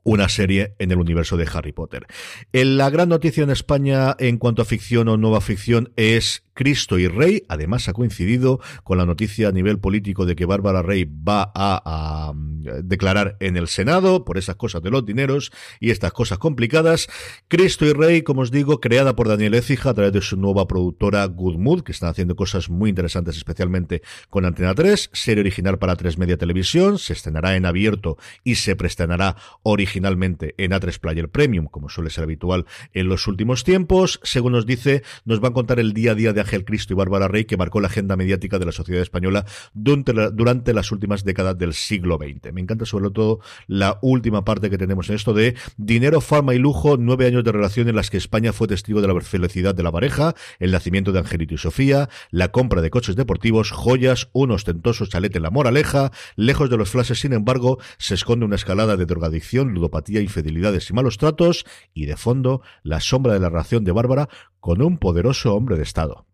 una 0.03 0.29
serie 0.29 0.75
en 0.79 0.91
el 0.91 0.99
universo 0.99 1.37
de 1.37 1.49
Harry 1.53 1.73
Potter. 1.73 2.07
La 2.53 2.91
gran 2.91 3.09
noticia 3.09 3.43
en 3.43 3.51
España 3.51 4.17
en 4.19 4.39
cuanto 4.39 4.63
a 4.63 4.65
ficción 4.65 5.09
o 5.09 5.17
nueva 5.17 5.41
ficción 5.41 5.93
es 5.97 6.45
Cristo 6.61 6.99
y 6.99 7.09
Rey. 7.09 7.45
Además, 7.49 7.89
ha 7.89 7.95
coincidido 7.95 8.61
con 8.85 8.99
la 8.99 9.07
noticia 9.07 9.49
a 9.49 9.51
nivel 9.51 9.79
político 9.79 10.27
de 10.27 10.37
que 10.37 10.45
Bárbara 10.45 10.83
Rey 10.83 11.05
va 11.07 11.51
a, 11.55 12.35
mm, 12.35 12.83
declarar 12.83 13.39
en 13.41 13.57
el 13.57 13.67
Senado 13.67 14.27
por 14.27 14.37
esas 14.37 14.57
cosas 14.57 14.83
de 14.83 14.91
los 14.91 15.07
dineros 15.07 15.53
y 15.81 15.91
estas 15.91 16.13
cosas 16.13 16.37
complicadas. 16.37 17.09
Cristo 17.49 17.87
y 17.87 17.95
Rey, 17.95 18.21
como 18.21 18.43
os 18.43 18.51
digo, 18.51 18.79
creada 18.79 19.17
por 19.17 19.27
Daniel 19.27 19.55
Écija 19.55 19.89
a 19.89 19.95
través 19.95 20.13
de 20.13 20.21
su 20.21 20.37
nueva 20.37 20.69
productora 20.69 21.25
Good 21.25 21.57
Mood, 21.57 21.81
que 21.81 21.93
están 21.93 22.11
haciendo 22.11 22.37
cosas 22.37 22.69
muy 22.69 22.91
interesantes, 22.91 23.39
especialmente 23.39 24.03
con 24.29 24.45
Antena 24.45 24.75
3. 24.75 25.09
Serie 25.15 25.41
original 25.41 25.79
para 25.79 25.97
3 25.97 26.19
Media 26.19 26.37
Televisión. 26.37 26.99
Se 26.99 27.15
estrenará 27.15 27.57
en 27.57 27.65
abierto 27.65 28.19
y 28.45 28.57
se 28.57 28.77
preestrenará 28.77 29.37
originalmente 29.63 30.55
en 30.59 30.73
A3 30.73 30.99
Player 30.99 31.31
Premium, 31.31 31.69
como 31.69 31.89
suele 31.89 32.11
ser 32.11 32.25
habitual 32.25 32.67
en 32.93 33.09
los 33.09 33.27
últimos 33.29 33.65
tiempos. 33.65 34.21
Según 34.25 34.53
nos 34.53 34.67
dice, 34.67 35.03
nos 35.25 35.43
va 35.43 35.49
a 35.49 35.55
contar 35.55 35.81
el 35.81 35.95
día 35.95 36.13
a 36.13 36.15
día 36.15 36.35
de 36.35 36.50
Ángel 36.51 36.65
Cristo 36.65 36.93
y 36.93 36.97
Bárbara 36.97 37.29
Rey, 37.29 37.45
que 37.45 37.57
marcó 37.57 37.81
la 37.81 37.87
agenda 37.87 38.17
mediática 38.17 38.59
de 38.59 38.65
la 38.65 38.73
sociedad 38.73 39.03
española 39.03 39.47
durante, 39.73 40.75
las 40.75 40.91
últimas 40.91 41.23
décadas 41.23 41.57
del 41.57 41.75
siglo 41.75 42.19
XX. 42.19 42.53
Me 42.53 42.61
encanta 42.61 42.85
sobre 42.87 43.11
todo 43.11 43.39
la 43.69 43.99
última 44.03 44.45
parte 44.45 44.69
que 44.69 44.77
tenemos 44.77 45.09
en 45.11 45.15
esto 45.15 45.33
de 45.33 45.55
dinero, 45.77 46.21
fama 46.21 46.55
y 46.55 46.59
lujo, 46.59 46.97
nueve 46.97 47.27
años 47.27 47.45
de 47.45 47.53
relación 47.53 47.89
en 47.89 47.95
las 47.95 48.11
que 48.11 48.17
España 48.17 48.53
fue 48.53 48.67
testigo 48.67 49.01
de 49.01 49.07
la 49.07 49.21
felicidad 49.21 49.77
de 49.77 49.85
la 49.85 49.93
pareja, 49.93 50.35
el 50.59 50.73
nacimiento 50.73 51.13
de 51.13 51.21
Angelito 51.21 51.55
y 51.55 51.59
Sofía, 51.59 52.09
la 52.33 52.49
compra 52.49 52.83
de 52.83 52.91
coches 52.91 53.15
deportivos, 53.15 53.71
joyas, 53.71 54.29
un 54.33 54.51
ostentoso 54.51 55.07
chalet 55.07 55.35
en 55.37 55.43
la 55.43 55.51
moraleja, 55.51 56.11
lejos 56.35 56.69
de 56.69 56.79
los 56.79 56.91
flashes, 56.91 57.21
sin 57.21 57.33
embargo, 57.33 57.79
se 57.99 58.15
esconde 58.15 58.45
una 58.45 58.57
escalada 58.57 58.97
de 58.97 59.07
drogadicción, 59.07 59.73
ludopatía, 59.73 60.21
infidelidades 60.21 60.91
y 60.91 60.95
malos 60.95 61.17
tratos, 61.17 61.65
y 61.95 62.07
de 62.07 62.17
fondo, 62.17 62.63
la 62.83 62.99
sombra 62.99 63.35
de 63.35 63.41
la 63.41 63.51
relación 63.51 63.85
de 63.85 63.93
Bárbara 63.93 64.29
con 64.59 64.83
un 64.83 64.99
poderoso 64.99 65.55
hombre 65.55 65.77
de 65.77 65.85
Estado 65.85 66.27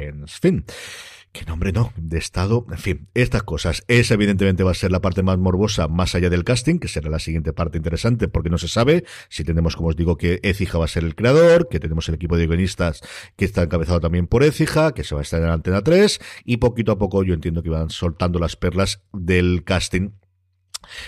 en 0.00 0.26
fin. 0.28 0.64
¿Qué 1.32 1.44
nombre 1.44 1.70
no? 1.70 1.92
De 1.96 2.18
estado, 2.18 2.66
en 2.70 2.78
fin, 2.78 3.08
estas 3.14 3.44
cosas. 3.44 3.84
Esa 3.86 4.14
evidentemente 4.14 4.64
va 4.64 4.72
a 4.72 4.74
ser 4.74 4.90
la 4.90 5.00
parte 5.00 5.22
más 5.22 5.38
morbosa, 5.38 5.86
más 5.86 6.16
allá 6.16 6.28
del 6.28 6.42
casting, 6.42 6.80
que 6.80 6.88
será 6.88 7.08
la 7.08 7.20
siguiente 7.20 7.52
parte 7.52 7.78
interesante, 7.78 8.26
porque 8.26 8.50
no 8.50 8.58
se 8.58 8.66
sabe 8.66 9.04
si 9.28 9.44
tenemos, 9.44 9.76
como 9.76 9.90
os 9.90 9.96
digo, 9.96 10.16
que 10.16 10.40
Ecija 10.42 10.78
va 10.78 10.86
a 10.86 10.88
ser 10.88 11.04
el 11.04 11.14
creador, 11.14 11.68
que 11.68 11.78
tenemos 11.78 12.08
el 12.08 12.16
equipo 12.16 12.36
de 12.36 12.48
guionistas 12.48 13.00
que 13.36 13.44
está 13.44 13.62
encabezado 13.62 14.00
también 14.00 14.26
por 14.26 14.42
Ecija, 14.42 14.92
que 14.92 15.04
se 15.04 15.14
va 15.14 15.20
a 15.20 15.22
estar 15.22 15.40
en 15.40 15.46
la 15.46 15.54
Antena 15.54 15.82
3, 15.82 16.20
y 16.44 16.56
poquito 16.56 16.90
a 16.90 16.98
poco 16.98 17.22
yo 17.22 17.32
entiendo 17.32 17.62
que 17.62 17.70
van 17.70 17.90
soltando 17.90 18.40
las 18.40 18.56
perlas 18.56 19.02
del 19.12 19.62
casting 19.62 20.10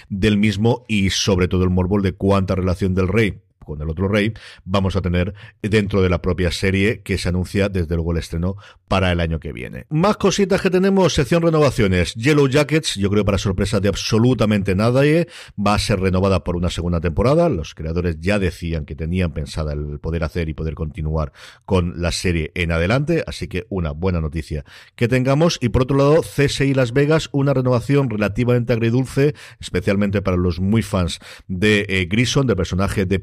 del 0.08 0.37
mismo 0.37 0.84
y 0.87 1.11
sobre 1.11 1.49
todo 1.49 1.64
el 1.64 1.70
morbo 1.70 2.00
de 2.00 2.12
cuánta 2.12 2.54
relación 2.54 2.94
del 2.94 3.08
rey 3.08 3.42
con 3.64 3.81
el 3.81 3.90
otro 3.90 4.09
rey, 4.09 4.33
vamos 4.64 4.97
a 4.97 5.02
tener 5.02 5.35
dentro 5.62 6.02
de 6.02 6.09
la 6.09 6.23
propia 6.23 6.50
serie 6.50 7.02
que 7.02 7.19
se 7.19 7.28
anuncia 7.28 7.69
desde 7.69 7.95
luego 7.95 8.12
el 8.12 8.19
estreno 8.19 8.57
para 8.88 9.12
el 9.12 9.21
año 9.21 9.40
que 9.40 9.52
viene. 9.52 9.87
Más 9.88 10.16
cositas 10.16 10.61
que 10.61 10.71
tenemos, 10.71 11.14
sección 11.14 11.42
renovaciones. 11.42 12.14
Yellow 12.14 12.49
Jackets, 12.49 12.95
yo 12.97 13.11
creo 13.11 13.25
para 13.25 13.38
sorpresa 13.38 13.81
de 13.81 13.88
absolutamente 13.88 14.75
nadie, 14.75 15.28
va 15.59 15.75
a 15.75 15.78
ser 15.78 16.00
renovada 16.00 16.45
por 16.45 16.57
una 16.57 16.71
segunda 16.71 17.00
temporada. 17.00 17.49
Los 17.49 17.75
creadores 17.75 18.16
ya 18.21 18.38
decían 18.38 18.85
que 18.85 18.95
tenían 18.95 19.33
pensada 19.33 19.73
el 19.73 19.99
poder 20.00 20.25
hacer 20.25 20.49
y 20.49 20.54
poder 20.54 20.75
continuar 20.75 21.33
con 21.64 22.00
la 22.00 22.12
serie 22.12 22.52
en 22.54 22.73
adelante, 22.73 23.25
así 23.26 23.49
que 23.49 23.66
una 23.69 23.92
buena 23.92 24.21
noticia 24.21 24.64
que 24.97 25.09
tengamos. 25.09 25.59
Y 25.61 25.71
por 25.71 25.83
otro 25.83 25.97
lado, 25.97 26.23
CSI 26.23 26.75
Las 26.75 26.92
Vegas, 26.92 27.28
una 27.33 27.54
renovación 27.54 28.11
relativamente 28.11 28.73
agridulce, 28.73 29.35
especialmente 29.61 30.23
para 30.23 30.37
los 30.37 30.61
muy 30.61 30.83
fans 30.83 31.19
de 31.49 31.87
eh, 31.88 32.07
Grison, 32.11 32.47
del 32.47 32.57
personaje 32.57 33.07
de 33.07 33.19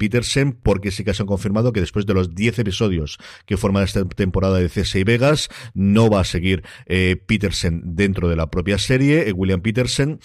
Porque 0.64 0.92
sí 0.92 1.04
que 1.04 1.14
se 1.14 1.24
han 1.24 1.28
confirmado 1.28 1.74
que 1.74 1.80
después 1.80 2.06
de 2.06 2.14
los 2.14 2.36
10 2.36 2.60
episodios 2.60 3.18
que 3.46 3.58
forman 3.58 3.84
esta 3.84 4.06
temporada 4.06 4.58
de 4.58 4.70
CSI 4.70 5.04
Vegas, 5.04 5.50
no 5.74 6.10
va 6.10 6.22
a 6.22 6.26
seguir 6.26 6.64
eh, 6.86 7.16
Petersen 7.16 7.82
dentro 7.96 8.30
de 8.30 8.36
la 8.36 8.50
propia 8.50 8.78
serie, 8.78 9.30
eh, 9.30 9.32
William 9.34 9.62
Petersen. 9.62 10.20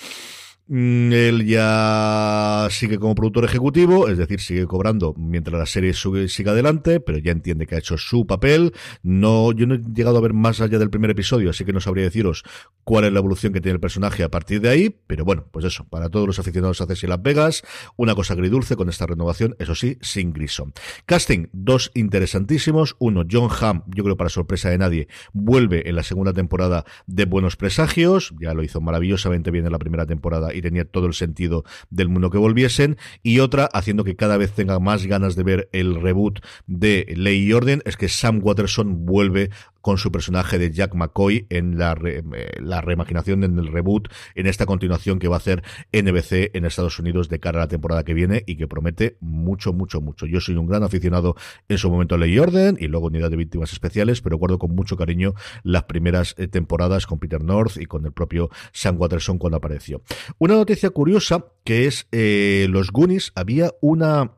Mm, 0.66 1.12
él 1.12 1.46
ya 1.46 2.68
sigue 2.70 2.98
como 2.98 3.14
productor 3.14 3.44
ejecutivo, 3.44 4.08
es 4.08 4.16
decir, 4.16 4.40
sigue 4.40 4.66
cobrando 4.66 5.12
mientras 5.18 5.58
la 5.58 5.66
serie 5.66 5.92
sigue 5.92 6.50
adelante, 6.50 7.00
pero 7.00 7.18
ya 7.18 7.32
entiende 7.32 7.66
que 7.66 7.74
ha 7.74 7.78
hecho 7.78 7.98
su 7.98 8.26
papel. 8.26 8.72
No, 9.02 9.52
yo 9.52 9.66
no 9.66 9.74
he 9.74 9.82
llegado 9.94 10.16
a 10.16 10.22
ver 10.22 10.32
más 10.32 10.62
allá 10.62 10.78
del 10.78 10.88
primer 10.88 11.10
episodio, 11.10 11.50
así 11.50 11.66
que 11.66 11.74
no 11.74 11.80
sabría 11.80 12.04
deciros 12.04 12.44
cuál 12.82 13.04
es 13.04 13.12
la 13.12 13.18
evolución 13.18 13.52
que 13.52 13.60
tiene 13.60 13.74
el 13.74 13.80
personaje 13.80 14.22
a 14.22 14.30
partir 14.30 14.62
de 14.62 14.70
ahí, 14.70 14.96
pero 15.06 15.26
bueno, 15.26 15.46
pues 15.50 15.66
eso, 15.66 15.84
para 15.84 16.08
todos 16.08 16.26
los 16.26 16.38
aficionados 16.38 16.80
a 16.80 16.86
y 16.94 17.06
Las 17.06 17.22
Vegas, 17.22 17.62
una 17.96 18.14
cosa 18.14 18.34
agridulce 18.34 18.76
con 18.76 18.88
esta 18.88 19.06
renovación, 19.06 19.56
eso 19.58 19.74
sí, 19.74 19.98
sin 20.00 20.32
Grison. 20.32 20.72
Casting, 21.06 21.48
dos 21.52 21.90
interesantísimos. 21.94 22.96
Uno, 23.00 23.24
John 23.30 23.50
Hamm, 23.60 23.82
yo 23.88 24.04
creo 24.04 24.16
para 24.16 24.30
sorpresa 24.30 24.70
de 24.70 24.78
nadie, 24.78 25.08
vuelve 25.32 25.88
en 25.88 25.96
la 25.96 26.02
segunda 26.04 26.32
temporada 26.32 26.84
de 27.06 27.24
Buenos 27.26 27.56
Presagios, 27.56 28.32
ya 28.40 28.54
lo 28.54 28.62
hizo 28.62 28.80
maravillosamente 28.80 29.50
bien 29.50 29.66
en 29.66 29.72
la 29.72 29.78
primera 29.78 30.06
temporada 30.06 30.53
y 30.54 30.62
tenía 30.62 30.84
todo 30.84 31.06
el 31.06 31.14
sentido 31.14 31.64
del 31.90 32.08
mundo 32.08 32.30
que 32.30 32.38
volviesen, 32.38 32.96
y 33.22 33.40
otra 33.40 33.66
haciendo 33.66 34.04
que 34.04 34.16
cada 34.16 34.36
vez 34.36 34.52
tenga 34.52 34.78
más 34.78 35.06
ganas 35.06 35.36
de 35.36 35.42
ver 35.42 35.68
el 35.72 36.00
reboot 36.00 36.40
de 36.66 37.12
Ley 37.16 37.44
y 37.44 37.52
Orden, 37.52 37.82
es 37.84 37.96
que 37.96 38.08
Sam 38.08 38.40
Watterson 38.42 39.06
vuelve 39.06 39.50
con 39.84 39.98
su 39.98 40.10
personaje 40.10 40.58
de 40.58 40.72
Jack 40.72 40.94
McCoy 40.94 41.46
en 41.50 41.76
la, 41.76 41.92
eh, 42.06 42.22
la 42.58 42.80
reimaginación, 42.80 43.44
en 43.44 43.58
el 43.58 43.66
reboot, 43.66 44.08
en 44.34 44.46
esta 44.46 44.64
continuación 44.64 45.18
que 45.18 45.28
va 45.28 45.36
a 45.36 45.40
hacer 45.40 45.62
NBC 45.92 46.56
en 46.56 46.64
Estados 46.64 46.98
Unidos 46.98 47.28
de 47.28 47.38
cara 47.38 47.58
a 47.58 47.64
la 47.64 47.68
temporada 47.68 48.02
que 48.02 48.14
viene 48.14 48.44
y 48.46 48.56
que 48.56 48.66
promete 48.66 49.18
mucho, 49.20 49.74
mucho, 49.74 50.00
mucho. 50.00 50.24
Yo 50.24 50.40
soy 50.40 50.54
un 50.56 50.66
gran 50.66 50.84
aficionado 50.84 51.36
en 51.68 51.76
su 51.76 51.90
momento 51.90 52.14
a 52.14 52.18
Ley 52.18 52.32
y 52.32 52.38
Orden 52.38 52.78
y 52.80 52.86
luego 52.86 53.08
Unidad 53.08 53.28
de 53.28 53.36
Víctimas 53.36 53.74
Especiales, 53.74 54.22
pero 54.22 54.38
guardo 54.38 54.58
con 54.58 54.74
mucho 54.74 54.96
cariño 54.96 55.34
las 55.64 55.82
primeras 55.82 56.34
eh, 56.38 56.48
temporadas 56.48 57.06
con 57.06 57.18
Peter 57.18 57.44
North 57.44 57.76
y 57.76 57.84
con 57.84 58.06
el 58.06 58.12
propio 58.12 58.48
Sam 58.72 58.98
Watterson 58.98 59.36
cuando 59.36 59.58
apareció. 59.58 60.00
Una 60.38 60.54
noticia 60.54 60.88
curiosa 60.88 61.44
que 61.62 61.86
es 61.86 62.08
eh, 62.10 62.68
los 62.70 62.90
Goonies, 62.90 63.32
había 63.34 63.70
una 63.82 64.32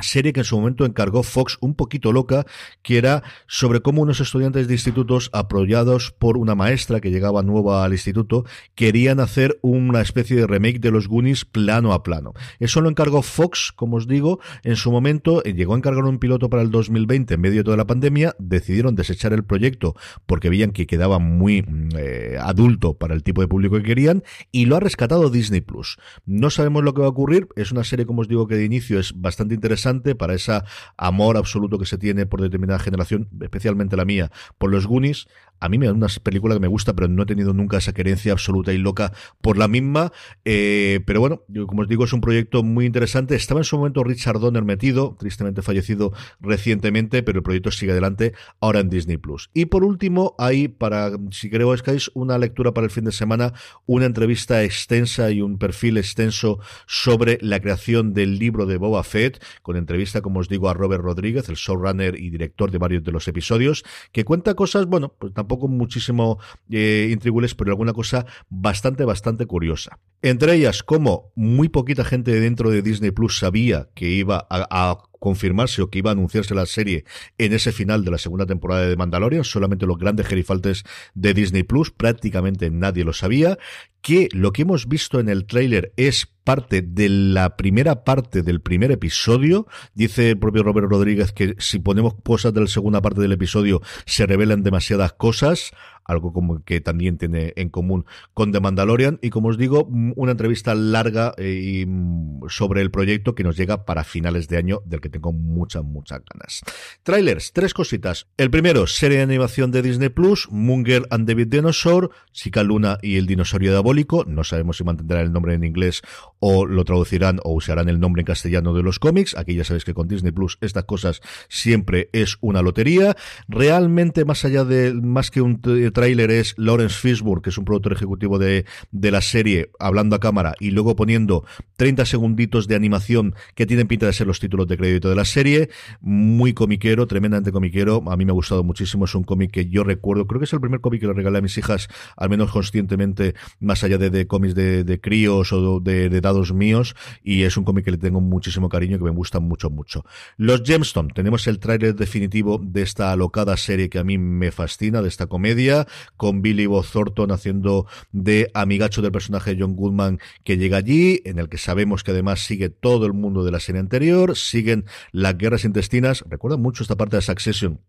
serie 0.00 0.32
que 0.32 0.40
en 0.40 0.44
su 0.44 0.56
momento 0.56 0.84
encargó 0.84 1.22
Fox 1.22 1.58
un 1.60 1.74
poquito 1.74 2.12
loca, 2.12 2.46
que 2.82 2.98
era 2.98 3.22
sobre 3.46 3.80
cómo 3.80 4.02
unos 4.02 4.20
estudiantes 4.20 4.68
de 4.68 4.74
institutos 4.74 5.30
apoyados 5.32 6.12
por 6.12 6.36
una 6.36 6.54
maestra 6.54 7.00
que 7.00 7.10
llegaba 7.10 7.42
nueva 7.42 7.84
al 7.84 7.92
instituto 7.92 8.44
querían 8.74 9.20
hacer 9.20 9.58
una 9.62 10.00
especie 10.00 10.36
de 10.36 10.46
remake 10.46 10.80
de 10.80 10.90
los 10.90 11.08
Goonies 11.08 11.44
plano 11.44 11.92
a 11.92 12.02
plano. 12.02 12.32
Eso 12.60 12.80
lo 12.80 12.88
encargó 12.88 13.22
Fox, 13.22 13.72
como 13.74 13.96
os 13.96 14.06
digo, 14.06 14.40
en 14.62 14.76
su 14.76 14.90
momento 14.90 15.44
eh, 15.44 15.54
llegó 15.54 15.74
a 15.74 15.78
encargar 15.78 16.04
un 16.04 16.18
piloto 16.18 16.48
para 16.48 16.62
el 16.62 16.70
2020 16.70 17.34
en 17.34 17.40
medio 17.40 17.58
de 17.58 17.64
toda 17.64 17.76
la 17.76 17.86
pandemia, 17.86 18.34
decidieron 18.38 18.94
desechar 18.94 19.32
el 19.32 19.44
proyecto 19.44 19.94
porque 20.26 20.48
veían 20.48 20.70
que 20.70 20.86
quedaba 20.86 21.18
muy 21.18 21.62
mm, 21.62 21.88
eh, 21.96 22.38
adulto 22.40 22.94
para 22.94 23.14
el 23.14 23.22
tipo 23.22 23.40
de 23.40 23.48
público 23.48 23.76
que 23.76 23.82
querían 23.82 24.22
y 24.52 24.66
lo 24.66 24.76
ha 24.76 24.80
rescatado 24.80 25.30
Disney 25.30 25.60
Plus. 25.60 25.98
No 26.24 26.50
sabemos 26.50 26.84
lo 26.84 26.94
que 26.94 27.00
va 27.00 27.06
a 27.06 27.10
ocurrir, 27.10 27.48
es 27.56 27.72
una 27.72 27.84
serie 27.84 28.06
como 28.06 28.20
os 28.20 28.28
digo 28.28 28.46
que 28.46 28.56
de 28.56 28.64
inicio 28.64 29.00
es 29.00 29.12
bastante 29.18 29.54
interesante 29.54 29.87
para 30.18 30.34
ese 30.34 30.60
amor 30.96 31.36
absoluto 31.36 31.78
que 31.78 31.86
se 31.86 31.98
tiene 31.98 32.26
por 32.26 32.40
determinada 32.40 32.78
generación, 32.78 33.28
especialmente 33.40 33.96
la 33.96 34.04
mía, 34.04 34.30
por 34.58 34.70
los 34.70 34.86
Goonies. 34.86 35.28
A 35.60 35.68
mí 35.68 35.78
me 35.78 35.86
da 35.86 35.92
una 35.92 36.06
película 36.22 36.54
que 36.54 36.60
me 36.60 36.68
gusta, 36.68 36.94
pero 36.94 37.08
no 37.08 37.22
he 37.22 37.26
tenido 37.26 37.52
nunca 37.52 37.78
esa 37.78 37.92
querencia 37.92 38.32
absoluta 38.32 38.72
y 38.72 38.78
loca 38.78 39.12
por 39.40 39.58
la 39.58 39.68
misma. 39.68 40.12
Eh, 40.44 41.00
pero 41.06 41.20
bueno, 41.20 41.42
como 41.66 41.82
os 41.82 41.88
digo, 41.88 42.04
es 42.04 42.12
un 42.12 42.20
proyecto 42.20 42.62
muy 42.62 42.86
interesante. 42.86 43.34
Estaba 43.34 43.60
en 43.60 43.64
su 43.64 43.76
momento 43.76 44.04
Richard 44.04 44.38
Donner 44.38 44.64
metido, 44.64 45.16
tristemente 45.18 45.62
fallecido 45.62 46.12
recientemente, 46.40 47.22
pero 47.22 47.38
el 47.38 47.42
proyecto 47.42 47.70
sigue 47.70 47.92
adelante 47.92 48.34
ahora 48.60 48.80
en 48.80 48.88
Disney 48.88 49.16
Plus. 49.16 49.50
Y 49.54 49.66
por 49.66 49.84
último, 49.84 50.34
hay 50.38 50.68
para, 50.68 51.10
si 51.30 51.50
creo 51.50 51.74
es 51.74 52.10
una 52.14 52.38
lectura 52.38 52.72
para 52.74 52.84
el 52.84 52.90
fin 52.90 53.04
de 53.04 53.12
semana, 53.12 53.52
una 53.86 54.06
entrevista 54.06 54.62
extensa 54.62 55.30
y 55.30 55.40
un 55.40 55.58
perfil 55.58 55.96
extenso 55.96 56.58
sobre 56.86 57.38
la 57.40 57.60
creación 57.60 58.14
del 58.14 58.38
libro 58.38 58.66
de 58.66 58.76
Boba 58.76 59.02
Fett, 59.04 59.42
con 59.62 59.76
entrevista, 59.76 60.20
como 60.20 60.40
os 60.40 60.48
digo, 60.48 60.68
a 60.68 60.74
Robert 60.74 61.02
Rodríguez, 61.02 61.48
el 61.48 61.56
showrunner 61.56 62.18
y 62.18 62.30
director 62.30 62.70
de 62.70 62.78
varios 62.78 63.04
de 63.04 63.12
los 63.12 63.26
episodios, 63.28 63.84
que 64.12 64.24
cuenta 64.24 64.54
cosas, 64.54 64.86
bueno, 64.86 65.14
pues 65.18 65.32
tampoco 65.32 65.47
muchísimo 65.68 66.38
eh, 66.70 67.08
pero 67.56 67.70
alguna 67.70 67.92
cosa 67.92 68.26
bastante, 68.48 69.04
bastante 69.04 69.46
curiosa. 69.46 69.98
Entre 70.22 70.54
ellas, 70.54 70.82
como 70.82 71.32
muy 71.34 71.68
poquita 71.68 72.04
gente 72.04 72.38
dentro 72.38 72.70
de 72.70 72.82
Disney 72.82 73.10
Plus 73.10 73.38
sabía 73.38 73.88
que 73.94 74.08
iba 74.08 74.46
a 74.50 74.98
confirmarse 75.18 75.82
o 75.82 75.90
que 75.90 75.98
iba 75.98 76.10
a 76.10 76.12
anunciarse 76.12 76.54
la 76.54 76.66
serie 76.66 77.04
en 77.38 77.52
ese 77.52 77.72
final 77.72 78.04
de 78.04 78.10
la 78.10 78.18
segunda 78.18 78.46
temporada 78.46 78.86
de 78.86 78.96
Mandalorian, 78.96 79.44
solamente 79.44 79.86
los 79.86 79.98
grandes 79.98 80.26
gerifaltes 80.26 80.84
de 81.14 81.34
Disney 81.34 81.62
Plus, 81.62 81.90
prácticamente 81.90 82.70
nadie 82.70 83.04
lo 83.04 83.12
sabía, 83.12 83.58
que 84.00 84.28
lo 84.32 84.52
que 84.52 84.62
hemos 84.62 84.88
visto 84.88 85.20
en 85.20 85.28
el 85.28 85.46
tráiler 85.46 85.92
es 85.96 86.26
parte 86.44 86.82
de 86.82 87.08
la 87.08 87.56
primera 87.56 88.04
parte 88.04 88.42
del 88.42 88.60
primer 88.60 88.90
episodio. 88.90 89.66
Dice 89.94 90.30
el 90.30 90.38
propio 90.38 90.62
Robert 90.62 90.88
Rodríguez 90.88 91.32
que 91.32 91.56
si 91.58 91.78
ponemos 91.78 92.14
cosas 92.22 92.54
de 92.54 92.62
la 92.62 92.66
segunda 92.68 93.02
parte 93.02 93.20
del 93.20 93.32
episodio 93.32 93.82
se 94.06 94.24
revelan 94.24 94.62
demasiadas 94.62 95.12
cosas 95.12 95.72
algo 96.08 96.32
como 96.32 96.64
que 96.64 96.80
también 96.80 97.18
tiene 97.18 97.52
en 97.54 97.68
común 97.68 98.04
con 98.34 98.50
The 98.50 98.60
Mandalorian 98.60 99.20
y 99.22 99.30
como 99.30 99.48
os 99.48 99.58
digo, 99.58 99.84
una 100.16 100.32
entrevista 100.32 100.74
larga 100.74 101.34
eh, 101.36 101.84
mm, 101.86 102.48
sobre 102.48 102.80
el 102.80 102.90
proyecto 102.90 103.34
que 103.34 103.44
nos 103.44 103.56
llega 103.56 103.84
para 103.84 104.02
finales 104.02 104.48
de 104.48 104.56
año 104.56 104.80
del 104.86 105.00
que 105.00 105.10
tengo 105.10 105.32
muchas, 105.32 105.84
muchas 105.84 106.20
ganas. 106.32 106.62
Trailers, 107.02 107.52
tres 107.52 107.74
cositas. 107.74 108.26
El 108.36 108.50
primero, 108.50 108.86
serie 108.86 109.18
de 109.18 109.22
animación 109.22 109.70
de 109.70 109.82
Disney 109.82 110.08
Plus, 110.08 110.48
Munger 110.50 111.06
and 111.10 111.28
David 111.28 111.48
Dinosaur, 111.48 112.10
Chica 112.32 112.62
Luna 112.62 112.98
y 113.02 113.16
el 113.16 113.26
dinosaurio 113.26 113.70
diabólico, 113.70 114.24
no 114.26 114.44
sabemos 114.44 114.78
si 114.78 114.84
mantendrán 114.84 115.20
el 115.20 115.32
nombre 115.32 115.54
en 115.54 115.64
inglés 115.64 116.02
o 116.40 116.66
lo 116.66 116.84
traducirán 116.84 117.38
o 117.44 117.52
usarán 117.52 117.88
el 117.88 118.00
nombre 118.00 118.22
en 118.22 118.26
castellano 118.26 118.72
de 118.72 118.82
los 118.82 118.98
cómics, 118.98 119.36
aquí 119.36 119.54
ya 119.54 119.64
sabéis 119.64 119.84
que 119.84 119.94
con 119.94 120.08
Disney 120.08 120.32
Plus 120.32 120.58
estas 120.62 120.84
cosas 120.84 121.20
siempre 121.48 122.08
es 122.12 122.38
una 122.40 122.62
lotería. 122.62 123.16
Realmente 123.48 124.24
más 124.24 124.44
allá 124.44 124.64
de 124.64 124.94
más 124.94 125.30
que 125.30 125.42
un 125.42 125.60
tráiler 125.98 126.30
es 126.30 126.54
Lawrence 126.56 126.94
Fishburne, 126.96 127.42
que 127.42 127.50
es 127.50 127.58
un 127.58 127.64
productor 127.64 127.92
ejecutivo 127.92 128.38
de, 128.38 128.66
de 128.92 129.10
la 129.10 129.20
serie, 129.20 129.72
hablando 129.80 130.14
a 130.14 130.20
cámara 130.20 130.54
y 130.60 130.70
luego 130.70 130.94
poniendo 130.94 131.44
30 131.76 132.06
segunditos 132.06 132.68
de 132.68 132.76
animación 132.76 133.34
que 133.56 133.66
tienen 133.66 133.88
pinta 133.88 134.06
de 134.06 134.12
ser 134.12 134.28
los 134.28 134.38
títulos 134.38 134.68
de 134.68 134.76
crédito 134.76 135.08
de 135.08 135.16
la 135.16 135.24
serie. 135.24 135.70
Muy 136.00 136.52
comiquero, 136.52 137.08
tremendamente 137.08 137.50
comiquero. 137.50 138.04
A 138.06 138.16
mí 138.16 138.24
me 138.24 138.30
ha 138.30 138.34
gustado 138.34 138.62
muchísimo. 138.62 139.06
Es 139.06 139.14
un 139.16 139.24
cómic 139.24 139.50
que 139.50 139.68
yo 139.68 139.82
recuerdo. 139.82 140.28
Creo 140.28 140.38
que 140.38 140.44
es 140.44 140.52
el 140.52 140.60
primer 140.60 140.80
cómic 140.80 141.00
que 141.00 141.08
le 141.08 141.14
regalé 141.14 141.38
a 141.38 141.40
mis 141.40 141.58
hijas, 141.58 141.88
al 142.16 142.30
menos 142.30 142.52
conscientemente, 142.52 143.34
más 143.58 143.82
allá 143.82 143.98
de, 143.98 144.26
cómics 144.28 144.54
de, 144.54 144.84
de, 144.84 145.00
críos 145.00 145.52
o 145.52 145.80
de, 145.80 146.08
de 146.08 146.20
dados 146.20 146.52
míos. 146.52 146.94
Y 147.24 147.42
es 147.42 147.56
un 147.56 147.64
cómic 147.64 147.84
que 147.84 147.90
le 147.90 147.98
tengo 147.98 148.20
muchísimo 148.20 148.68
cariño, 148.68 148.98
que 148.98 149.04
me 149.04 149.10
gusta 149.10 149.40
mucho, 149.40 149.68
mucho. 149.68 150.04
Los 150.36 150.62
Gemstone. 150.62 151.08
Tenemos 151.12 151.48
el 151.48 151.58
tráiler 151.58 151.96
definitivo 151.96 152.60
de 152.62 152.82
esta 152.82 153.10
alocada 153.10 153.56
serie 153.56 153.88
que 153.88 153.98
a 153.98 154.04
mí 154.04 154.16
me 154.16 154.52
fascina, 154.52 155.02
de 155.02 155.08
esta 155.08 155.26
comedia 155.26 155.87
con 156.16 156.42
Billy 156.42 156.66
Bob 156.66 156.86
Thornton 156.86 157.30
haciendo 157.30 157.86
de 158.12 158.50
amigacho 158.54 159.02
del 159.02 159.12
personaje 159.12 159.56
John 159.58 159.76
Goodman 159.76 160.18
que 160.44 160.56
llega 160.56 160.78
allí, 160.78 161.20
en 161.24 161.38
el 161.38 161.48
que 161.48 161.58
sabemos 161.58 162.04
que 162.04 162.10
además 162.12 162.40
sigue 162.40 162.70
todo 162.70 163.06
el 163.06 163.12
mundo 163.12 163.44
de 163.44 163.52
la 163.52 163.60
serie 163.60 163.80
anterior, 163.80 164.36
siguen 164.36 164.84
las 165.12 165.36
guerras 165.36 165.64
intestinas, 165.64 166.24
recuerda 166.28 166.56
mucho 166.56 166.82
esta 166.82 166.96
parte 166.96 167.16
de 167.16 167.22
Succession 167.22 167.80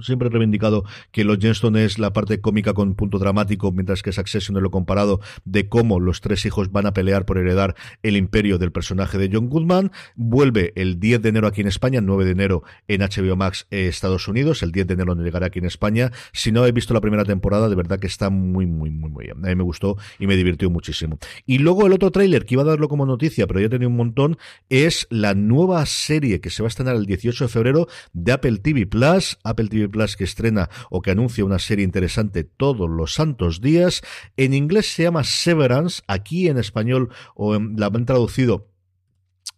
Siempre 0.00 0.28
he 0.28 0.30
reivindicado 0.30 0.84
que 1.12 1.24
los 1.24 1.38
Jenstone 1.38 1.84
es 1.84 1.98
la 1.98 2.12
parte 2.12 2.40
cómica 2.40 2.74
con 2.74 2.94
punto 2.94 3.18
dramático, 3.18 3.72
mientras 3.72 4.02
que 4.02 4.12
Succession 4.12 4.56
es 4.56 4.62
lo 4.62 4.70
comparado 4.70 5.20
de 5.44 5.68
cómo 5.68 6.00
los 6.00 6.20
tres 6.20 6.44
hijos 6.46 6.72
van 6.72 6.86
a 6.86 6.92
pelear 6.92 7.24
por 7.24 7.38
heredar 7.38 7.74
el 8.02 8.16
imperio 8.16 8.58
del 8.58 8.72
personaje 8.72 9.18
de 9.18 9.30
John 9.32 9.48
Goodman. 9.48 9.92
Vuelve 10.14 10.72
el 10.76 11.00
10 11.00 11.22
de 11.22 11.28
enero 11.28 11.46
aquí 11.46 11.60
en 11.60 11.68
España, 11.68 12.00
9 12.00 12.24
de 12.24 12.30
enero 12.30 12.62
en 12.88 13.00
HBO 13.00 13.36
Max 13.36 13.66
eh, 13.70 13.86
Estados 13.88 14.28
Unidos, 14.28 14.62
el 14.62 14.72
10 14.72 14.86
de 14.86 14.94
enero 14.94 15.14
no 15.14 15.22
llegará 15.22 15.46
aquí 15.46 15.58
en 15.58 15.66
España. 15.66 16.12
Si 16.32 16.52
no 16.52 16.66
he 16.66 16.72
visto 16.72 16.94
la 16.94 17.00
primera 17.00 17.24
temporada, 17.24 17.68
de 17.68 17.74
verdad 17.74 17.98
que 17.98 18.06
está 18.06 18.30
muy, 18.30 18.66
muy, 18.66 18.90
muy, 18.90 19.10
muy 19.10 19.24
bien. 19.24 19.44
A 19.44 19.48
mí 19.48 19.54
me 19.54 19.62
gustó 19.62 19.96
y 20.18 20.26
me 20.26 20.36
divirtió 20.36 20.70
muchísimo. 20.70 21.18
Y 21.46 21.58
luego 21.58 21.86
el 21.86 21.92
otro 21.92 22.10
tráiler 22.10 22.44
que 22.44 22.54
iba 22.54 22.62
a 22.62 22.66
darlo 22.66 22.88
como 22.88 23.06
noticia, 23.06 23.46
pero 23.46 23.60
ya 23.60 23.68
tenía 23.68 23.88
un 23.88 23.96
montón, 23.96 24.38
es 24.68 25.06
la 25.10 25.34
nueva 25.34 25.84
serie 25.86 26.40
que 26.40 26.50
se 26.50 26.62
va 26.62 26.66
a 26.66 26.70
estrenar 26.70 26.96
el 26.96 27.06
18 27.06 27.44
de 27.44 27.48
febrero 27.48 27.88
de 28.12 28.32
Apple 28.32 28.58
TV 28.58 28.86
Plus. 28.86 29.38
Apple 29.44 29.68
TV 29.68 29.85
Que 30.16 30.24
estrena 30.24 30.68
o 30.90 31.02
que 31.02 31.10
anuncia 31.10 31.44
una 31.44 31.58
serie 31.58 31.84
interesante 31.84 32.44
todos 32.44 32.88
los 32.88 33.14
santos 33.14 33.60
días. 33.60 34.02
En 34.36 34.54
inglés 34.54 34.92
se 34.94 35.04
llama 35.04 35.24
Severance, 35.24 36.02
aquí 36.06 36.48
en 36.48 36.58
español 36.58 37.10
o 37.34 37.58
la 37.58 37.86
han 37.86 38.06
traducido 38.06 38.70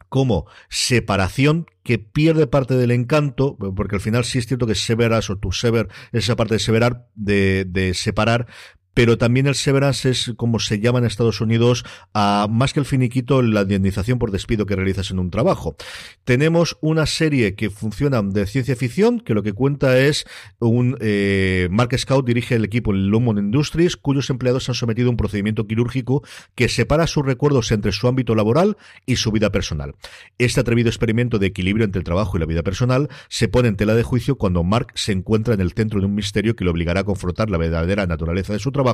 como 0.09 0.47
separación 0.69 1.67
que 1.83 1.99
pierde 1.99 2.47
parte 2.47 2.75
del 2.75 2.91
encanto, 2.91 3.57
porque 3.57 3.97
al 3.97 4.01
final 4.01 4.25
sí 4.25 4.39
es 4.39 4.47
cierto 4.47 4.67
que 4.67 4.75
severas 4.75 5.31
o 5.31 5.37
tu 5.37 5.53
sever, 5.53 5.89
esa 6.13 6.37
parte 6.37 6.55
de 6.55 6.61
severar, 6.61 7.09
de, 7.15 7.65
de 7.67 7.95
separar, 7.95 8.47
pero 8.99 9.17
también 9.17 9.47
el 9.47 9.55
severance 9.55 10.11
es 10.11 10.33
como 10.37 10.59
se 10.59 10.81
llama 10.81 10.99
en 10.99 11.05
Estados 11.05 11.41
Unidos, 11.41 11.85
a, 12.15 12.49
más 12.51 12.73
que 12.73 12.81
el 12.81 12.85
finiquito, 12.85 13.43
la 13.43 13.63
indemnización 13.63 14.19
por 14.19 14.33
despido 14.33 14.67
que 14.67 14.75
realizas 14.75 15.13
en 15.13 15.21
un 15.21 15.31
trabajo. 15.31 15.77
Tenemos 16.25 16.77
una 16.81 17.07
serie 17.07 17.55
que 17.55 17.71
funciona 17.71 18.21
de 18.23 18.45
ciencia 18.49 18.75
ficción, 18.75 19.21
que 19.21 19.35
lo 19.35 19.45
que 19.45 19.53
cuenta 19.53 20.01
es 20.01 20.27
un 20.59 20.97
eh, 21.01 21.69
Mark 21.71 21.97
Scout 21.97 22.27
dirige 22.27 22.57
el 22.57 22.65
equipo 22.65 22.93
en 22.93 23.07
Lumon 23.07 23.39
Industries, 23.39 23.97
cuyos 23.97 24.31
empleados 24.31 24.69
han 24.69 24.75
sometido 24.75 25.07
a 25.07 25.11
un 25.13 25.17
procedimiento 25.17 25.69
quirúrgico 25.69 26.25
que 26.57 26.69
separa 26.69 27.07
sus 27.07 27.25
recuerdos 27.25 27.71
entre 27.71 27.93
su 27.93 28.09
ámbito 28.09 28.35
laboral 28.35 28.79
y 29.07 29.15
su 29.15 29.31
vida 29.31 29.53
personal. 29.53 29.95
Este 30.39 30.59
atrevido 30.59 30.89
experimento 30.89 31.39
de 31.39 31.47
equilibrio 31.47 31.85
entre 31.85 32.01
el 32.01 32.05
trabajo 32.05 32.37
y 32.37 32.41
la 32.41 32.47
vida 32.47 32.65
personal 32.65 33.09
se 33.29 33.47
pone 33.47 33.69
en 33.69 33.77
tela 33.77 33.95
de 33.95 34.03
juicio 34.03 34.39
cuando 34.39 34.65
Mark 34.65 34.89
se 34.97 35.13
encuentra 35.13 35.55
en 35.55 35.61
el 35.61 35.71
centro 35.71 36.01
de 36.01 36.07
un 36.07 36.17
misterio 36.17 36.57
que 36.57 36.65
le 36.65 36.71
obligará 36.71 37.03
a 37.03 37.05
confrontar 37.05 37.49
la 37.49 37.59
verdadera 37.59 38.05
naturaleza 38.05 38.53
de 38.53 38.59
su 38.59 38.73
trabajo 38.73 38.88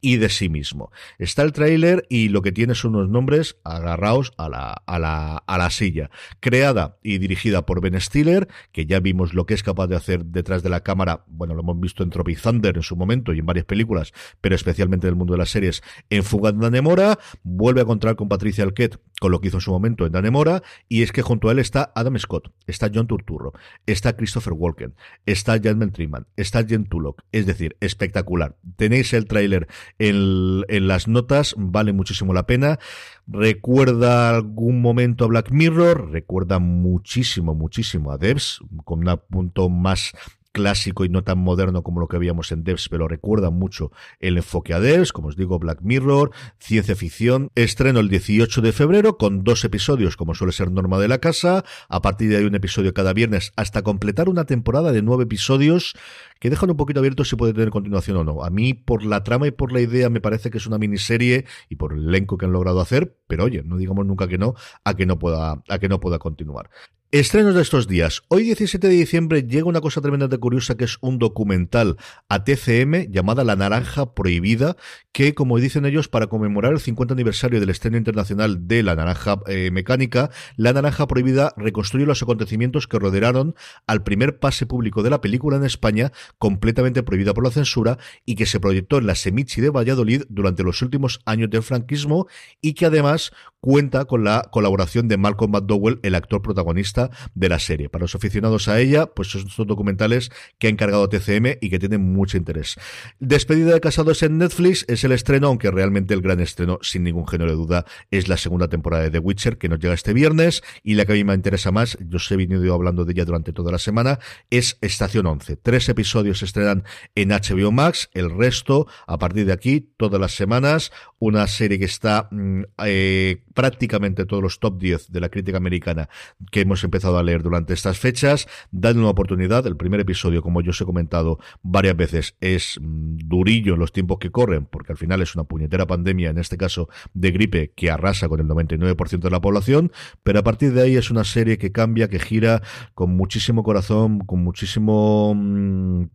y 0.00 0.16
de 0.16 0.28
sí 0.28 0.48
mismo. 0.48 0.90
Está 1.18 1.42
el 1.42 1.52
tráiler 1.52 2.06
y 2.08 2.28
lo 2.28 2.42
que 2.42 2.52
tiene 2.52 2.74
son 2.74 2.94
unos 2.94 3.08
nombres 3.08 3.56
agarrados 3.64 4.32
a 4.36 4.48
la, 4.48 4.82
a 4.86 4.98
la, 4.98 5.36
a 5.38 5.58
la 5.58 5.70
silla. 5.70 6.10
Creada 6.40 6.98
y 7.02 7.18
dirigida 7.18 7.66
por 7.66 7.80
Ben 7.80 8.00
Stiller, 8.00 8.48
que 8.72 8.86
ya 8.86 9.00
vimos 9.00 9.34
lo 9.34 9.46
que 9.46 9.54
es 9.54 9.62
capaz 9.62 9.86
de 9.86 9.96
hacer 9.96 10.24
detrás 10.24 10.62
de 10.62 10.70
la 10.70 10.80
cámara. 10.80 11.24
Bueno, 11.26 11.54
lo 11.54 11.60
hemos 11.60 11.80
visto 11.80 12.02
en 12.02 12.10
Tropic 12.10 12.40
Thunder 12.40 12.76
en 12.76 12.82
su 12.82 12.96
momento 12.96 13.32
y 13.32 13.38
en 13.38 13.46
varias 13.46 13.66
películas, 13.66 14.12
pero 14.40 14.54
especialmente 14.54 15.06
en 15.06 15.12
el 15.12 15.16
mundo 15.16 15.34
de 15.34 15.38
las 15.38 15.50
series. 15.50 15.82
En 16.10 16.22
Fuga 16.22 16.52
de 16.52 16.58
Danemora, 16.58 17.18
vuelve 17.42 17.80
a 17.80 17.84
encontrar 17.84 18.16
con 18.16 18.28
Patricia 18.28 18.64
Alquette 18.64 18.98
con 19.20 19.32
lo 19.32 19.40
que 19.40 19.48
hizo 19.48 19.56
en 19.56 19.62
su 19.62 19.70
momento 19.70 20.04
en 20.04 20.12
Danemora, 20.12 20.62
y 20.88 21.02
es 21.02 21.10
que 21.12 21.22
junto 21.22 21.48
a 21.48 21.52
él 21.52 21.58
está 21.58 21.90
Adam 21.94 22.18
Scott, 22.18 22.52
está 22.66 22.90
John 22.92 23.06
Turturro, 23.06 23.52
está 23.86 24.14
Christopher 24.14 24.52
Walken, 24.52 24.94
está 25.24 25.58
Jasmine 25.58 25.92
Triman, 25.92 26.26
está 26.36 26.64
Jen 26.64 26.84
Tullock, 26.84 27.22
es 27.32 27.46
decir, 27.46 27.76
espectacular. 27.80 28.56
Tenéis 28.76 29.14
el 29.16 29.26
tráiler 29.26 29.68
en, 29.98 30.86
las 30.86 31.08
notas, 31.08 31.54
vale 31.56 31.92
muchísimo 31.92 32.32
la 32.32 32.46
pena. 32.46 32.78
Recuerda 33.26 34.30
algún 34.30 34.80
momento 34.80 35.24
a 35.24 35.28
Black 35.28 35.50
Mirror, 35.50 36.10
recuerda 36.10 36.58
muchísimo, 36.58 37.54
muchísimo 37.54 38.12
a 38.12 38.18
Devs, 38.18 38.60
con 38.84 39.08
un 39.08 39.20
punto 39.28 39.68
más 39.68 40.12
clásico 40.56 41.04
y 41.04 41.10
no 41.10 41.22
tan 41.22 41.36
moderno 41.36 41.82
como 41.82 42.00
lo 42.00 42.08
que 42.08 42.16
veíamos 42.16 42.50
en 42.50 42.64
Devs, 42.64 42.88
pero 42.88 43.08
recuerda 43.08 43.50
mucho 43.50 43.92
el 44.20 44.38
enfoque 44.38 44.72
a 44.72 44.80
Devs, 44.80 45.12
como 45.12 45.28
os 45.28 45.36
digo, 45.36 45.58
Black 45.58 45.82
Mirror, 45.82 46.30
ciencia 46.58 46.96
ficción. 46.96 47.50
Estreno 47.54 48.00
el 48.00 48.08
18 48.08 48.62
de 48.62 48.72
febrero 48.72 49.18
con 49.18 49.44
dos 49.44 49.66
episodios, 49.66 50.16
como 50.16 50.34
suele 50.34 50.54
ser 50.54 50.70
norma 50.70 50.98
de 50.98 51.08
la 51.08 51.18
casa. 51.18 51.62
A 51.90 52.00
partir 52.00 52.30
de 52.30 52.38
ahí 52.38 52.44
un 52.44 52.54
episodio 52.54 52.94
cada 52.94 53.12
viernes 53.12 53.52
hasta 53.56 53.82
completar 53.82 54.30
una 54.30 54.46
temporada 54.46 54.92
de 54.92 55.02
nueve 55.02 55.24
episodios 55.24 55.94
que 56.40 56.48
dejan 56.48 56.70
un 56.70 56.78
poquito 56.78 57.00
abierto 57.00 57.26
si 57.26 57.36
puede 57.36 57.52
tener 57.52 57.68
continuación 57.68 58.16
o 58.16 58.24
no. 58.24 58.42
A 58.42 58.48
mí, 58.48 58.72
por 58.72 59.04
la 59.04 59.24
trama 59.24 59.48
y 59.48 59.50
por 59.50 59.72
la 59.72 59.82
idea, 59.82 60.08
me 60.08 60.22
parece 60.22 60.48
que 60.50 60.56
es 60.56 60.66
una 60.66 60.78
miniserie 60.78 61.44
y 61.68 61.76
por 61.76 61.92
el 61.92 62.08
elenco 62.08 62.38
que 62.38 62.46
han 62.46 62.52
logrado 62.52 62.80
hacer, 62.80 63.14
pero 63.26 63.44
oye, 63.44 63.62
no 63.62 63.76
digamos 63.76 64.06
nunca 64.06 64.26
que 64.26 64.38
no, 64.38 64.54
a 64.84 64.94
que 64.94 65.04
no 65.04 65.18
pueda, 65.18 65.62
a 65.68 65.78
que 65.78 65.90
no 65.90 66.00
pueda 66.00 66.18
continuar. 66.18 66.70
Estrenos 67.18 67.54
de 67.54 67.62
estos 67.62 67.88
días. 67.88 68.24
Hoy 68.28 68.42
17 68.42 68.88
de 68.88 68.92
diciembre 68.92 69.42
llega 69.42 69.64
una 69.64 69.80
cosa 69.80 70.02
tremendamente 70.02 70.36
curiosa 70.36 70.76
que 70.76 70.84
es 70.84 70.98
un 71.00 71.18
documental 71.18 71.96
a 72.28 72.44
TCM 72.44 73.10
llamada 73.10 73.42
La 73.42 73.56
Naranja 73.56 74.12
Prohibida, 74.12 74.76
que 75.12 75.32
como 75.32 75.56
dicen 75.56 75.86
ellos, 75.86 76.08
para 76.08 76.26
conmemorar 76.26 76.74
el 76.74 76.78
50 76.78 77.14
aniversario 77.14 77.58
del 77.58 77.70
estreno 77.70 77.96
internacional 77.96 78.68
de 78.68 78.82
La 78.82 78.96
Naranja 78.96 79.40
eh, 79.46 79.70
Mecánica, 79.72 80.28
La 80.58 80.74
Naranja 80.74 81.06
Prohibida 81.06 81.54
reconstruye 81.56 82.04
los 82.04 82.22
acontecimientos 82.22 82.86
que 82.86 82.98
rodearon 82.98 83.54
al 83.86 84.02
primer 84.02 84.38
pase 84.38 84.66
público 84.66 85.02
de 85.02 85.08
la 85.08 85.22
película 85.22 85.56
en 85.56 85.64
España, 85.64 86.12
completamente 86.36 87.02
prohibida 87.02 87.32
por 87.32 87.44
la 87.44 87.50
censura 87.50 87.96
y 88.26 88.34
que 88.34 88.44
se 88.44 88.60
proyectó 88.60 88.98
en 88.98 89.06
la 89.06 89.14
Semichi 89.14 89.62
de 89.62 89.70
Valladolid 89.70 90.24
durante 90.28 90.62
los 90.64 90.82
últimos 90.82 91.20
años 91.24 91.48
del 91.48 91.62
franquismo 91.62 92.26
y 92.60 92.74
que 92.74 92.84
además 92.84 93.32
cuenta 93.60 94.04
con 94.04 94.22
la 94.22 94.48
colaboración 94.52 95.08
de 95.08 95.16
Malcolm 95.16 95.52
McDowell, 95.52 95.98
el 96.02 96.14
actor 96.14 96.42
protagonista 96.42 97.05
de 97.34 97.48
la 97.48 97.58
serie. 97.58 97.88
Para 97.88 98.04
los 98.04 98.14
aficionados 98.14 98.68
a 98.68 98.80
ella, 98.80 99.06
pues 99.06 99.28
son 99.28 99.66
documentales 99.66 100.30
que 100.58 100.66
ha 100.66 100.70
encargado 100.70 101.08
TCM 101.08 101.58
y 101.60 101.70
que 101.70 101.78
tienen 101.78 102.12
mucho 102.12 102.36
interés. 102.36 102.76
Despedida 103.18 103.72
de 103.72 103.80
Casados 103.80 104.22
en 104.22 104.38
Netflix 104.38 104.84
es 104.88 105.04
el 105.04 105.12
estreno, 105.12 105.48
aunque 105.48 105.70
realmente 105.70 106.14
el 106.14 106.22
gran 106.22 106.40
estreno, 106.40 106.78
sin 106.82 107.04
ningún 107.04 107.26
género 107.26 107.50
de 107.50 107.56
duda, 107.56 107.84
es 108.10 108.28
la 108.28 108.36
segunda 108.36 108.68
temporada 108.68 109.04
de 109.04 109.10
The 109.10 109.18
Witcher 109.18 109.58
que 109.58 109.68
nos 109.68 109.78
llega 109.78 109.94
este 109.94 110.12
viernes 110.12 110.62
y 110.82 110.94
la 110.94 111.04
que 111.04 111.12
a 111.12 111.14
mí 111.14 111.24
me 111.24 111.34
interesa 111.34 111.70
más, 111.70 111.96
yo 112.00 112.16
os 112.16 112.30
he 112.30 112.36
venido 112.36 112.74
hablando 112.74 113.04
de 113.04 113.12
ella 113.12 113.24
durante 113.24 113.52
toda 113.52 113.72
la 113.72 113.78
semana, 113.78 114.18
es 114.50 114.78
Estación 114.80 115.26
11. 115.26 115.56
Tres 115.56 115.88
episodios 115.88 116.38
se 116.38 116.44
estrenan 116.46 116.84
en 117.14 117.30
HBO 117.30 117.72
Max, 117.72 118.10
el 118.14 118.30
resto, 118.30 118.86
a 119.06 119.18
partir 119.18 119.46
de 119.46 119.52
aquí, 119.52 119.92
todas 119.96 120.20
las 120.20 120.34
semanas, 120.34 120.92
una 121.18 121.46
serie 121.46 121.78
que 121.78 121.86
está 121.86 122.28
mm, 122.30 122.62
eh, 122.84 123.42
prácticamente 123.54 124.26
todos 124.26 124.42
los 124.42 124.60
top 124.60 124.78
10 124.78 125.12
de 125.12 125.20
la 125.20 125.28
crítica 125.28 125.56
americana 125.56 126.08
que 126.50 126.60
hemos 126.60 126.84
empezado 126.84 127.18
a 127.18 127.22
leer 127.22 127.42
durante 127.42 127.74
estas 127.74 127.98
fechas. 127.98 128.46
Dan 128.70 128.98
una 128.98 129.08
oportunidad. 129.08 129.66
El 129.66 129.76
primer 129.76 130.00
episodio, 130.00 130.42
como 130.42 130.60
yo 130.60 130.70
os 130.70 130.80
he 130.80 130.84
comentado 130.84 131.38
varias 131.62 131.96
veces, 131.96 132.36
es 132.40 132.78
mm, 132.80 133.16
durillo 133.24 133.74
en 133.74 133.80
los 133.80 133.92
tiempos 133.92 134.18
que 134.18 134.30
corren, 134.30 134.66
porque 134.66 134.92
al 134.92 134.98
final 134.98 135.22
es 135.22 135.34
una 135.34 135.44
puñetera 135.44 135.86
pandemia, 135.86 136.30
en 136.30 136.38
este 136.38 136.56
caso 136.56 136.88
de 137.14 137.30
gripe, 137.30 137.72
que 137.74 137.90
arrasa 137.90 138.28
con 138.28 138.40
el 138.40 138.46
99% 138.46 139.20
de 139.20 139.30
la 139.30 139.40
población, 139.40 139.92
pero 140.22 140.40
a 140.40 140.42
partir 140.42 140.72
de 140.72 140.82
ahí 140.82 140.96
es 140.96 141.10
una 141.10 141.24
serie 141.24 141.58
que 141.58 141.72
cambia, 141.72 142.08
que 142.08 142.18
gira 142.18 142.62
con 142.94 143.16
muchísimo 143.16 143.62
corazón, 143.62 144.20
con 144.20 144.42
muchísimo... 144.42 145.34
Mm, 145.34 146.06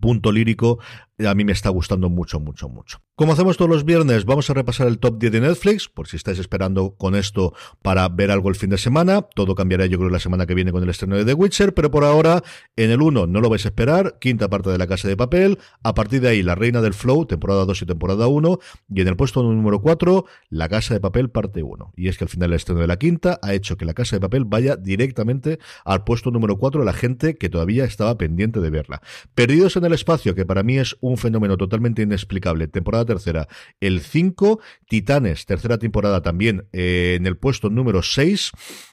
punto 0.00 0.32
lírico 0.32 0.78
a 1.26 1.34
mí 1.34 1.44
me 1.44 1.52
está 1.52 1.70
gustando 1.70 2.08
mucho, 2.08 2.38
mucho, 2.38 2.68
mucho. 2.68 3.00
Como 3.16 3.32
hacemos 3.32 3.56
todos 3.56 3.70
los 3.70 3.84
viernes, 3.84 4.24
vamos 4.24 4.48
a 4.50 4.54
repasar 4.54 4.86
el 4.86 4.98
top 4.98 5.18
10 5.18 5.32
de 5.32 5.40
Netflix, 5.40 5.88
por 5.88 6.06
si 6.06 6.16
estáis 6.16 6.38
esperando 6.38 6.94
con 6.96 7.16
esto 7.16 7.52
para 7.82 8.08
ver 8.08 8.30
algo 8.30 8.48
el 8.48 8.54
fin 8.54 8.70
de 8.70 8.78
semana. 8.78 9.22
Todo 9.22 9.56
cambiará 9.56 9.86
yo 9.86 9.98
creo 9.98 10.10
la 10.10 10.20
semana 10.20 10.46
que 10.46 10.54
viene 10.54 10.70
con 10.70 10.82
el 10.84 10.90
estreno 10.90 11.16
de 11.16 11.24
The 11.24 11.34
Witcher, 11.34 11.74
pero 11.74 11.90
por 11.90 12.04
ahora, 12.04 12.44
en 12.76 12.90
el 12.90 13.02
1 13.02 13.26
no 13.26 13.40
lo 13.40 13.48
vais 13.48 13.64
a 13.64 13.68
esperar, 13.68 14.18
quinta 14.20 14.48
parte 14.48 14.70
de 14.70 14.78
La 14.78 14.86
Casa 14.86 15.08
de 15.08 15.16
Papel, 15.16 15.58
a 15.82 15.94
partir 15.94 16.20
de 16.20 16.28
ahí 16.28 16.42
La 16.42 16.54
Reina 16.54 16.80
del 16.80 16.94
Flow, 16.94 17.26
temporada 17.26 17.64
2 17.64 17.82
y 17.82 17.86
temporada 17.86 18.28
1, 18.28 18.58
y 18.94 19.00
en 19.00 19.08
el 19.08 19.16
puesto 19.16 19.42
número 19.42 19.80
4, 19.80 20.24
La 20.50 20.68
Casa 20.68 20.94
de 20.94 21.00
Papel, 21.00 21.30
parte 21.30 21.64
1. 21.64 21.94
Y 21.96 22.08
es 22.08 22.18
que 22.18 22.24
al 22.24 22.30
final 22.30 22.50
el 22.50 22.56
estreno 22.56 22.80
de 22.80 22.86
la 22.86 22.98
quinta 22.98 23.40
ha 23.42 23.54
hecho 23.54 23.76
que 23.76 23.84
La 23.84 23.94
Casa 23.94 24.14
de 24.14 24.20
Papel 24.20 24.44
vaya 24.44 24.76
directamente 24.76 25.58
al 25.84 26.04
puesto 26.04 26.30
número 26.30 26.58
4 26.58 26.80
de 26.80 26.86
la 26.86 26.92
gente 26.92 27.36
que 27.36 27.48
todavía 27.48 27.84
estaba 27.84 28.16
pendiente 28.16 28.60
de 28.60 28.70
verla. 28.70 29.02
Perdidos 29.34 29.76
en 29.76 29.84
el 29.84 29.92
espacio, 29.92 30.36
que 30.36 30.46
para 30.46 30.62
mí 30.62 30.78
es 30.78 30.96
un 31.00 31.07
fenómeno 31.16 31.56
totalmente 31.56 32.02
inexplicable. 32.02 32.68
Temporada 32.68 33.04
tercera, 33.06 33.48
el 33.80 34.00
5. 34.00 34.60
Titanes, 34.88 35.46
tercera 35.46 35.78
temporada 35.78 36.22
también 36.22 36.66
eh, 36.72 37.16
en 37.18 37.26
el 37.26 37.36
puesto 37.36 37.70
número 37.70 38.02
6. 38.02 38.52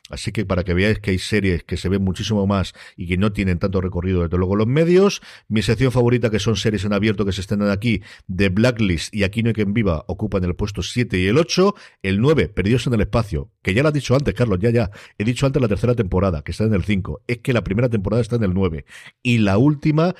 Así 0.10 0.32
que 0.32 0.46
para 0.46 0.64
que 0.64 0.76
veáis 0.76 1.00
que 1.00 1.12
hay 1.12 1.18
series 1.18 1.64
que 1.64 1.78
se 1.78 1.90
ven 1.90 2.04
muchísimo 2.04 2.46
más 2.46 2.74
y 2.96 3.08
que 3.08 3.18
no 3.18 3.34
tienen 3.34 3.58
tanto 3.58 3.82
recorrido 3.82 4.22
desde 4.22 4.38
luego 4.38 4.56
los 4.56 4.68
medios. 4.68 5.22
Mi 5.48 5.64
sección 5.64 5.92
favorita 5.92 6.30
que 6.30 6.40
son 6.40 6.56
series 6.56 6.86
en 6.86 6.94
abierto 6.94 7.26
que 7.26 7.32
se 7.32 7.42
estrenan 7.42 7.72
aquí, 7.72 8.02
de 8.28 8.50
Blacklist 8.50 9.14
y 9.14 9.26
Aquí 9.26 9.44
no 9.44 9.50
hay 9.50 9.54
quien 9.54 9.74
viva, 9.74 10.06
ocupan 10.08 10.44
el 10.44 10.56
puesto 10.56 10.82
7 10.82 11.18
y 11.18 11.28
el 11.28 11.38
8. 11.38 11.76
El 12.04 12.22
9, 12.22 12.48
Perdidos 12.50 12.88
en 12.88 12.94
el 12.94 13.02
espacio, 13.02 13.52
que 13.62 13.74
ya 13.74 13.82
lo 13.82 13.90
has 13.90 13.94
dicho 13.94 14.16
antes, 14.16 14.34
Carlos, 14.34 14.60
ya, 14.62 14.70
ya. 14.70 14.92
He 15.18 15.26
dicho 15.26 15.46
antes 15.46 15.62
la 15.62 15.68
tercera 15.68 15.96
temporada, 15.96 16.42
que 16.44 16.52
está 16.52 16.64
en 16.64 16.74
el 16.74 16.84
5. 16.84 17.24
Es 17.28 17.40
que 17.40 17.52
la 17.52 17.64
primera 17.64 17.90
temporada 17.90 18.22
está 18.22 18.38
en 18.38 18.44
el 18.44 18.54
9. 18.54 18.86
Y 19.24 19.40
la 19.40 19.58
última 19.58 20.16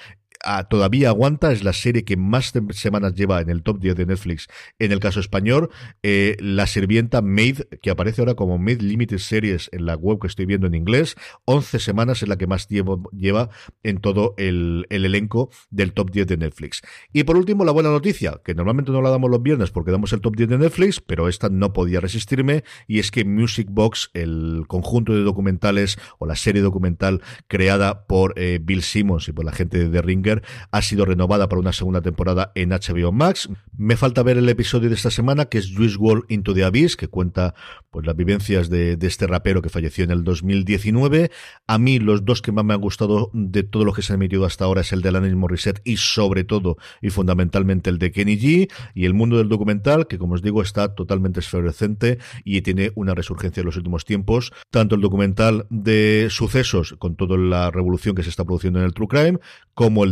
todavía 0.70 1.10
aguanta, 1.10 1.52
es 1.52 1.64
la 1.64 1.74
serie 1.74 2.04
que 2.04 2.18
más 2.18 2.54
semanas 2.72 3.14
lleva 3.16 3.42
en 3.42 3.50
el 3.50 3.64
top 3.64 3.80
10 3.80 3.96
de 3.96 4.06
Netflix 4.06 4.48
en 4.80 4.92
el 4.92 5.00
caso 5.00 5.20
español. 5.20 5.70
Eh, 6.04 6.38
la 6.40 6.68
sirvienta 6.68 7.22
Maid, 7.22 7.62
que 7.82 7.90
aparece 7.90 8.22
ahora 8.22 8.36
como 8.36 8.58
Maid 8.58 8.82
Limited 8.82 9.18
Series 9.18 9.70
en 9.72 9.86
la 9.86 9.96
web 9.96 10.20
que 10.20 10.28
estoy 10.28 10.46
viendo 10.46 10.68
en 10.68 10.76
inglés, 10.76 11.16
11 11.46 11.80
semanas 11.80 12.22
es 12.22 12.30
la 12.30 12.38
que 12.38 12.48
más 12.48 12.68
lleva 12.68 13.50
en 13.84 14.00
todo 14.00 14.34
el, 14.38 14.86
el 14.90 15.06
elenco 15.06 15.50
del 15.70 15.94
top 15.94 16.12
10 16.12 16.28
de 16.28 16.38
Netflix. 16.38 16.82
Y 17.12 17.24
por 17.24 17.38
último, 17.38 17.66
la 17.66 17.72
buena 17.72 17.90
noticia, 17.90 18.42
que 18.44 18.54
normalmente 18.54 18.92
no 18.92 19.02
la 19.02 19.10
damos 19.10 19.30
los 19.30 19.42
viernes 19.42 19.72
porque 19.72 19.92
damos 19.92 20.14
el 20.14 20.22
top 20.22 20.36
10 20.36 20.50
de 20.50 20.58
Netflix, 20.58 21.02
pero 21.02 21.28
esta 21.28 21.50
no 21.50 21.74
podía 21.74 22.00
resistirme, 22.00 22.64
y 22.88 23.00
es 23.00 23.12
que 23.12 23.26
Music 23.26 23.68
Box, 23.70 24.12
el 24.14 24.64
conjunto 24.68 25.14
de 25.14 25.22
documentales 25.22 25.98
o 26.20 26.26
la 26.26 26.36
serie 26.36 26.62
documental 26.62 27.22
creada 27.48 28.06
por 28.08 28.34
eh, 28.38 28.60
Bill 28.62 28.82
Simmons 28.82 29.28
y 29.28 29.32
por 29.32 29.46
la 29.46 29.52
gente 29.52 29.78
de 29.78 29.90
The 29.90 30.02
Ringer, 30.02 30.35
ha 30.72 30.82
sido 30.82 31.06
renovada 31.06 31.50
para 31.50 31.60
una 31.60 31.74
segunda 31.74 32.02
temporada 32.02 32.52
en 32.56 32.70
HBO 32.70 33.12
Max. 33.12 33.50
Me 33.78 33.98
falta 33.98 34.24
ver 34.24 34.38
el 34.38 34.50
episodio 34.50 34.90
de 34.90 34.96
esta 34.96 35.12
semana, 35.12 35.46
que 35.46 35.58
es 35.58 35.74
Juice 35.76 35.98
World 35.98 36.26
Into 36.30 36.54
the 36.54 36.64
Abyss, 36.64 36.96
que 36.96 37.08
cuenta 37.08 37.54
pues 37.92 38.06
las 38.06 38.16
vivencias 38.16 38.70
de, 38.70 38.98
de 38.98 39.08
este 39.08 39.28
rapero 39.28 39.62
que 39.62 39.70
falleció 39.70 40.04
en 40.04 40.12
el 40.12 40.24
2019. 40.24 41.32
A 41.68 41.78
mí 41.78 42.00
los 42.00 42.26
dos 42.26 42.42
que 42.42 42.52
más 42.52 42.66
me 42.66 42.74
han 42.74 42.82
gustado 42.82 43.30
de 43.34 43.64
todo 43.64 43.86
lo 43.86 43.94
que 43.94 44.02
se 44.02 44.14
ha 44.14 44.16
emitido 44.16 44.46
hasta 44.46 44.66
ahora 44.66 44.82
es 44.82 44.92
el 44.92 45.02
de 45.02 45.10
Alanis 45.10 45.36
Morissette 45.36 45.82
y 45.84 45.98
sobre 45.98 46.44
todo 46.44 46.78
y 47.02 47.10
fundamentalmente 47.10 47.90
el 47.90 48.00
de 48.00 48.12
Kenny 48.12 48.38
G 48.38 48.72
y 48.94 49.06
el 49.06 49.14
mundo 49.14 49.38
del 49.38 49.50
documental, 49.50 50.08
que 50.08 50.18
como 50.18 50.36
os 50.36 50.42
digo 50.42 50.62
está 50.62 50.96
totalmente 50.96 51.40
esfervescente 51.40 52.20
y 52.44 52.62
tiene 52.62 52.92
una 52.96 53.14
resurgencia 53.14 53.62
en 53.62 53.68
los 53.68 53.78
últimos 53.78 54.06
tiempos. 54.06 54.52
Tanto 54.72 54.96
el 54.96 55.02
documental 55.02 55.68
de 55.70 56.28
sucesos 56.30 56.96
con 57.00 57.16
toda 57.16 57.38
la 57.38 57.72
revolución 57.72 58.16
que 58.16 58.24
se 58.24 58.30
está 58.30 58.46
produciendo 58.46 58.80
en 58.80 58.86
el 58.86 58.94
True 58.94 59.08
Crime, 59.08 59.40
como 59.74 60.04
el 60.04 60.12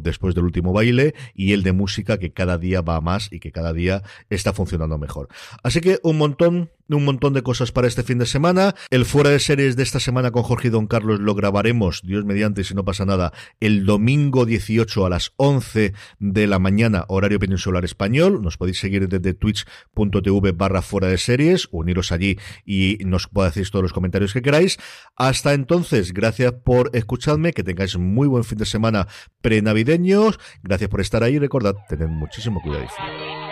después 0.00 0.34
del 0.34 0.44
último 0.44 0.72
baile 0.72 1.14
y 1.34 1.52
el 1.52 1.62
de 1.62 1.72
música 1.72 2.18
que 2.18 2.32
cada 2.32 2.58
día 2.58 2.80
va 2.80 3.00
más 3.00 3.32
y 3.32 3.40
que 3.40 3.52
cada 3.52 3.72
día 3.72 4.02
está 4.30 4.52
funcionando 4.52 4.98
mejor. 4.98 5.28
Así 5.62 5.80
que 5.80 5.98
un 6.02 6.18
montón 6.18 6.70
un 6.90 7.04
montón 7.04 7.32
de 7.32 7.42
cosas 7.42 7.72
para 7.72 7.88
este 7.88 8.02
fin 8.02 8.18
de 8.18 8.26
semana. 8.26 8.74
El 8.90 9.06
fuera 9.06 9.30
de 9.30 9.38
series 9.38 9.76
de 9.76 9.82
esta 9.82 10.00
semana 10.00 10.30
con 10.32 10.42
Jorge 10.42 10.68
y 10.68 10.70
Don 10.70 10.86
Carlos 10.86 11.18
lo 11.18 11.34
grabaremos, 11.34 12.02
Dios 12.04 12.24
mediante, 12.24 12.62
si 12.62 12.74
no 12.74 12.84
pasa 12.84 13.06
nada, 13.06 13.32
el 13.60 13.86
domingo 13.86 14.44
18 14.44 15.06
a 15.06 15.08
las 15.08 15.32
11 15.36 15.94
de 16.18 16.46
la 16.46 16.58
mañana, 16.58 17.06
horario 17.08 17.38
peninsular 17.38 17.84
español. 17.84 18.42
Nos 18.42 18.58
podéis 18.58 18.80
seguir 18.80 19.08
desde 19.08 19.32
twitch.tv 19.32 20.52
barra 20.52 20.82
fuera 20.82 21.08
de 21.08 21.16
series, 21.16 21.68
uniros 21.70 22.12
allí 22.12 22.38
y 22.66 22.98
nos 23.04 23.28
decir 23.32 23.70
todos 23.70 23.82
los 23.82 23.92
comentarios 23.92 24.32
que 24.32 24.42
queráis. 24.42 24.78
Hasta 25.16 25.54
entonces, 25.54 26.12
gracias 26.12 26.52
por 26.52 26.90
escucharme, 26.92 27.52
que 27.52 27.62
tengáis 27.62 27.96
muy 27.96 28.28
buen 28.28 28.44
fin 28.44 28.58
de 28.58 28.66
semana 28.66 29.08
prenavideños. 29.44 30.40
Gracias 30.62 30.88
por 30.88 31.02
estar 31.02 31.22
ahí. 31.22 31.38
Recordad, 31.38 31.76
tened 31.86 32.08
muchísimo 32.08 32.62
cuidado. 32.62 32.86
24 32.88 33.43